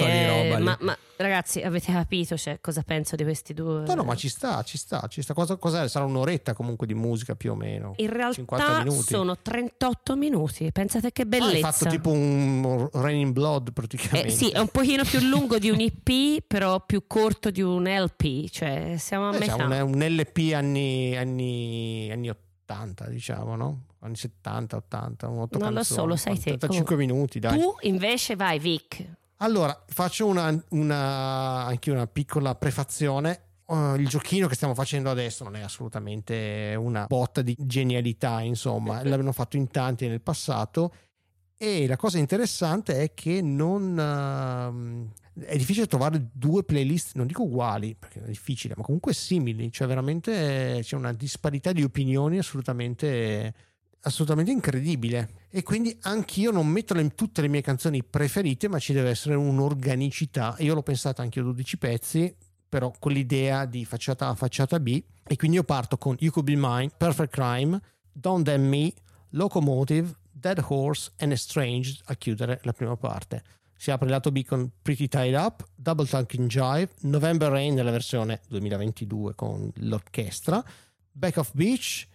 [0.50, 3.84] eh, ma, ma ragazzi avete capito cioè, cosa penso di questi due?
[3.86, 5.34] No, no, ma ci sta, ci sta, ci sta.
[5.34, 5.88] Cosa, cos'è?
[5.90, 7.94] Sarà un'oretta comunque di musica più o meno.
[7.98, 9.08] In 50 realtà minuti.
[9.14, 11.54] sono 38 minuti, pensate che Ah, bellezza.
[11.68, 14.28] hai fatto tipo un Raining Blood praticamente.
[14.28, 17.84] Eh, sì, è un pochino più lungo di un EP, però più corto di un
[17.86, 19.56] LP, cioè siamo a Eh, metà.
[19.56, 23.84] un, un LP anni, anni, anni 80, diciamo, no?
[24.00, 26.42] Anni 70, 80, un otto Non lo so, canzoni, lo sai te.
[26.58, 27.60] 35 minuti, dai.
[27.60, 29.06] Tu invece vai Vic.
[29.38, 33.42] Allora, faccio una, una- anche una piccola prefazione.
[33.68, 39.04] Uh, il giochino che stiamo facendo adesso non è assolutamente una botta di genialità, insomma,
[39.04, 40.94] l'abbiamo fatto in tanti nel passato.
[41.58, 43.98] E la cosa interessante è che non.
[44.00, 49.72] ehm, è difficile trovare due playlist, non dico uguali, perché è difficile, ma comunque simili.
[49.72, 53.54] Cioè, veramente c'è una disparità di opinioni assolutamente
[54.02, 55.46] assolutamente incredibile.
[55.50, 59.36] E quindi anch'io non metto le- tutte le mie canzoni preferite, ma ci deve essere
[59.36, 60.56] un'organicità.
[60.60, 62.36] Io l'ho pensata anche io 12 pezzi,
[62.70, 65.02] però con l'idea di facciata A, facciata B.
[65.24, 67.80] E quindi io parto con You Could Be Mine, Perfect Crime,
[68.12, 68.94] Don't Damn Me,
[69.32, 73.44] Locomotive, Dead Horse and Estranged a chiudere la prima parte.
[73.78, 77.92] Si apre il lato B con Pretty Tied Up, Double Talking Jive, November Rain nella
[77.92, 80.64] versione 2022 con l'orchestra,
[81.12, 82.08] Back of Beach,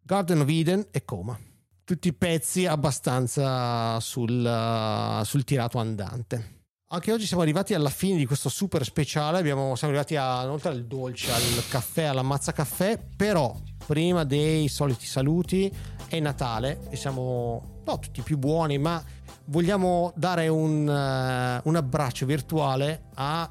[0.00, 1.38] Garden of Eden e Coma.
[1.84, 6.60] Tutti pezzi abbastanza sul, uh, sul tirato andante.
[6.92, 9.38] Anche oggi siamo arrivati alla fine di questo super speciale.
[9.38, 12.98] Abbiamo, siamo arrivati a, oltre al dolce, al caffè, alla mazza caffè.
[13.16, 15.72] Però, prima dei soliti saluti,
[16.06, 19.02] è Natale e siamo no, tutti più buoni, ma
[19.46, 23.50] vogliamo dare un, eh, un abbraccio virtuale a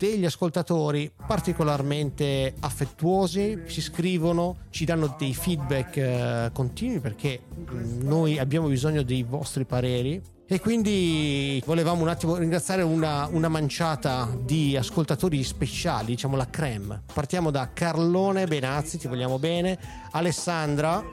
[0.00, 8.38] degli ascoltatori particolarmente affettuosi, ci scrivono, ci danno dei feedback eh, continui perché mm, noi
[8.38, 10.38] abbiamo bisogno dei vostri pareri.
[10.46, 17.02] E quindi volevamo un attimo ringraziare una, una manciata di ascoltatori speciali, diciamo la creme.
[17.12, 19.78] Partiamo da Carlone Benazzi, ti vogliamo bene,
[20.10, 21.04] Alessandra,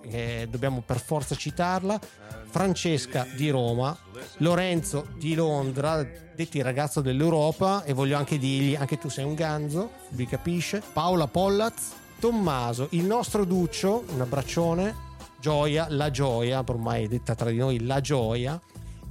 [0.00, 1.98] che dobbiamo per forza citarla,
[2.48, 3.96] Francesca di Roma,
[4.38, 9.90] Lorenzo di Londra, detti ragazzo dell'Europa e voglio anche dirgli, anche tu sei un ganzo,
[10.10, 14.94] lui capisce, Paola Pollaz, Tommaso, il nostro Duccio, un abbraccione,
[15.40, 18.60] Gioia, la Gioia, ormai detta tra di noi la Gioia,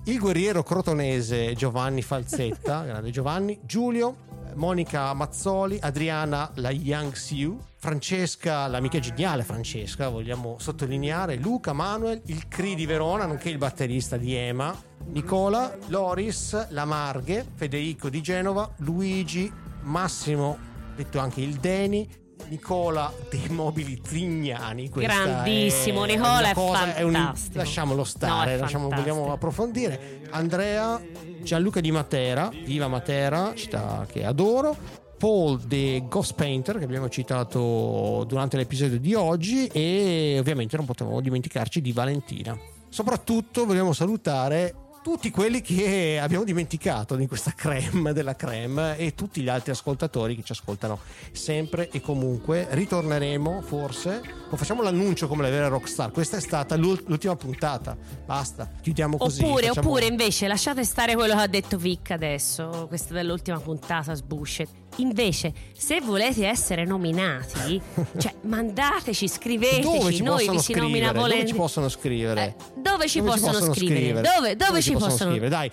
[0.05, 4.15] il guerriero crotonese Giovanni Falzetta, grande Giovanni, Giulio,
[4.55, 12.47] Monica Mazzoli, Adriana la Young Siu, Francesca, l'amica geniale Francesca, vogliamo sottolineare, Luca, Manuel, il
[12.47, 14.75] Cri di Verona, nonché il batterista di Ema,
[15.07, 19.51] Nicola, Loris, la Marghe, Federico di Genova, Luigi,
[19.81, 20.57] Massimo,
[20.95, 22.09] detto anche il Deni,
[22.47, 24.89] Nicola dei mobili Trignani.
[24.89, 27.57] questa Grandissimo, è Nicola una è cosa- un- fantastico.
[27.57, 29.15] lasciamolo No, stare, è lasciamo- fantastico.
[29.15, 30.21] vogliamo approfondire.
[30.31, 31.01] Andrea,
[31.41, 34.75] Gianluca di Matera, viva Matera, città che adoro.
[35.17, 41.21] Paul The Ghost Painter che abbiamo citato durante l'episodio di oggi e ovviamente non potevamo
[41.21, 42.55] dimenticarci di Valentina.
[42.89, 44.73] Soprattutto vogliamo salutare
[45.05, 50.35] tutti quelli che abbiamo dimenticato di questa creme della creme e tutti gli altri ascoltatori
[50.35, 50.97] che ci ascoltano
[51.31, 52.65] sempre e comunque.
[52.71, 56.09] Ritorneremo forse o facciamo l'annuncio come le vere rockstar.
[56.09, 57.95] Questa è stata l'ul- l'ultima puntata.
[58.25, 59.43] Basta, chiudiamo così.
[59.43, 64.15] Oppure, facciamo- oppure invece lasciate stare quello che ha detto Vic adesso, questa dell'ultima puntata
[64.15, 64.69] sbullshit.
[64.97, 67.81] Invece, se volete essere nominati,
[68.17, 71.05] cioè mandateci, scriveteci, dove ci noi possono vi si nomina scrivere?
[71.07, 71.47] Dove volentieri.
[71.47, 72.43] ci possono scrivere?
[72.45, 74.21] Eh, dove ci possono scrivere?
[74.35, 75.49] Dove- dove ci possono- scrivere?
[75.49, 75.71] Dai.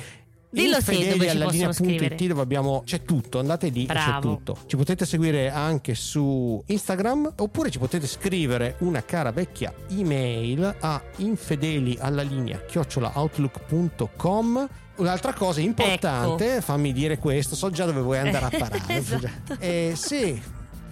[0.55, 2.15] Dillo Infedeli dove ci alla possono linea scrivere.
[2.15, 4.59] it, dove abbiamo c'è tutto, andate lì, c'è tutto.
[4.67, 11.01] Ci potete seguire anche su Instagram oppure ci potete scrivere una cara vecchia email a
[11.17, 14.69] infedeli alla linea chiocciolaoutlook.com.
[14.97, 18.83] Un'altra cosa importante, fammi dire questo, so già dove vuoi andare a parare.
[18.89, 19.57] Esatto.
[19.59, 20.39] Eh, se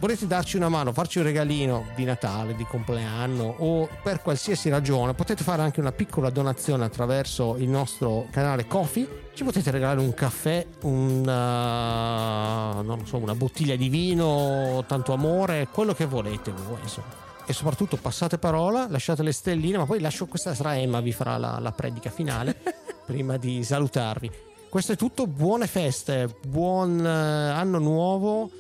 [0.01, 5.13] volete darci una mano, farci un regalino di Natale, di compleanno o per qualsiasi ragione,
[5.13, 9.29] potete fare anche una piccola donazione attraverso il nostro canale Coffee.
[9.35, 15.69] Ci potete regalare un caffè, un, uh, non so, una bottiglia di vino, tanto amore,
[15.71, 17.29] quello che volete voi, insomma.
[17.47, 21.37] E soprattutto passate parola, lasciate le stelline, ma poi lascio questa sarà Emma, vi farà
[21.37, 22.57] la, la predica finale
[23.05, 24.31] prima di salutarvi.
[24.69, 28.51] Questo è tutto, buone feste, buon eh, anno nuovo.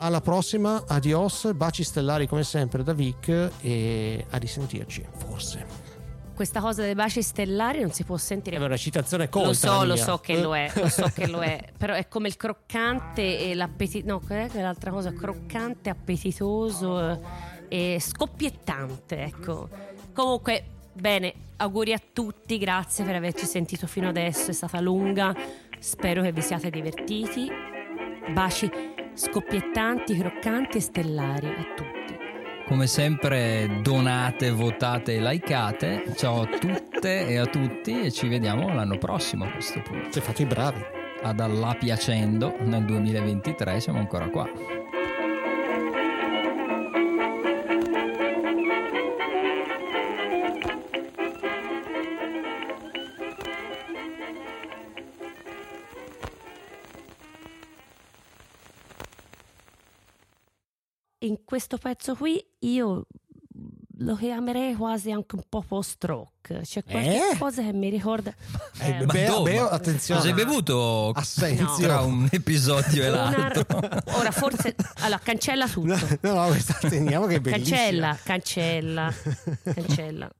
[0.00, 5.86] Alla prossima, adios, baci stellari come sempre da Vic e a risentirci, forse.
[6.36, 8.58] Questa cosa dei baci stellari non si può sentire.
[8.58, 9.48] È una citazione colta.
[9.48, 12.28] Lo so, lo so che lo è, lo so che lo è, però è come
[12.28, 15.12] il croccante e l'appetito, no, è quell'altra cosa?
[15.12, 19.68] Croccante, appetitoso eh, e scoppiettante, ecco.
[20.12, 25.34] Comunque, bene, auguri a tutti, grazie per averci sentito fino adesso, è stata lunga,
[25.80, 27.50] spero che vi siate divertiti.
[28.32, 32.16] Baci scoppiettanti, croccanti e stellari a tutti.
[32.66, 36.04] Come sempre donate, votate e likeate.
[36.14, 40.04] Ciao a tutte e a tutti e ci vediamo l'anno prossimo a questo punto.
[40.12, 40.80] Siete fatti bravi.
[41.22, 44.48] Ad Allah piacendo, nel 2023 siamo ancora qua.
[61.20, 63.06] In questo pezzo qui io
[64.00, 66.60] lo chiamerei quasi anche un po' post-rock.
[66.60, 67.38] C'è qualche Eh?
[67.38, 68.32] cosa che mi ricorda.
[68.78, 69.50] Eh, Eh, beh, dove?
[69.52, 70.20] beh, attenzione.
[70.20, 71.76] Cosa hai bevuto Assenzio.
[71.78, 73.66] tra un episodio e una- l'altro?
[74.16, 75.98] Ora forse allora cancella tutto.
[76.20, 77.76] No, no, questa teniamo che è bellissima.
[77.76, 79.14] Cancella, cancella,
[79.74, 80.30] cancella.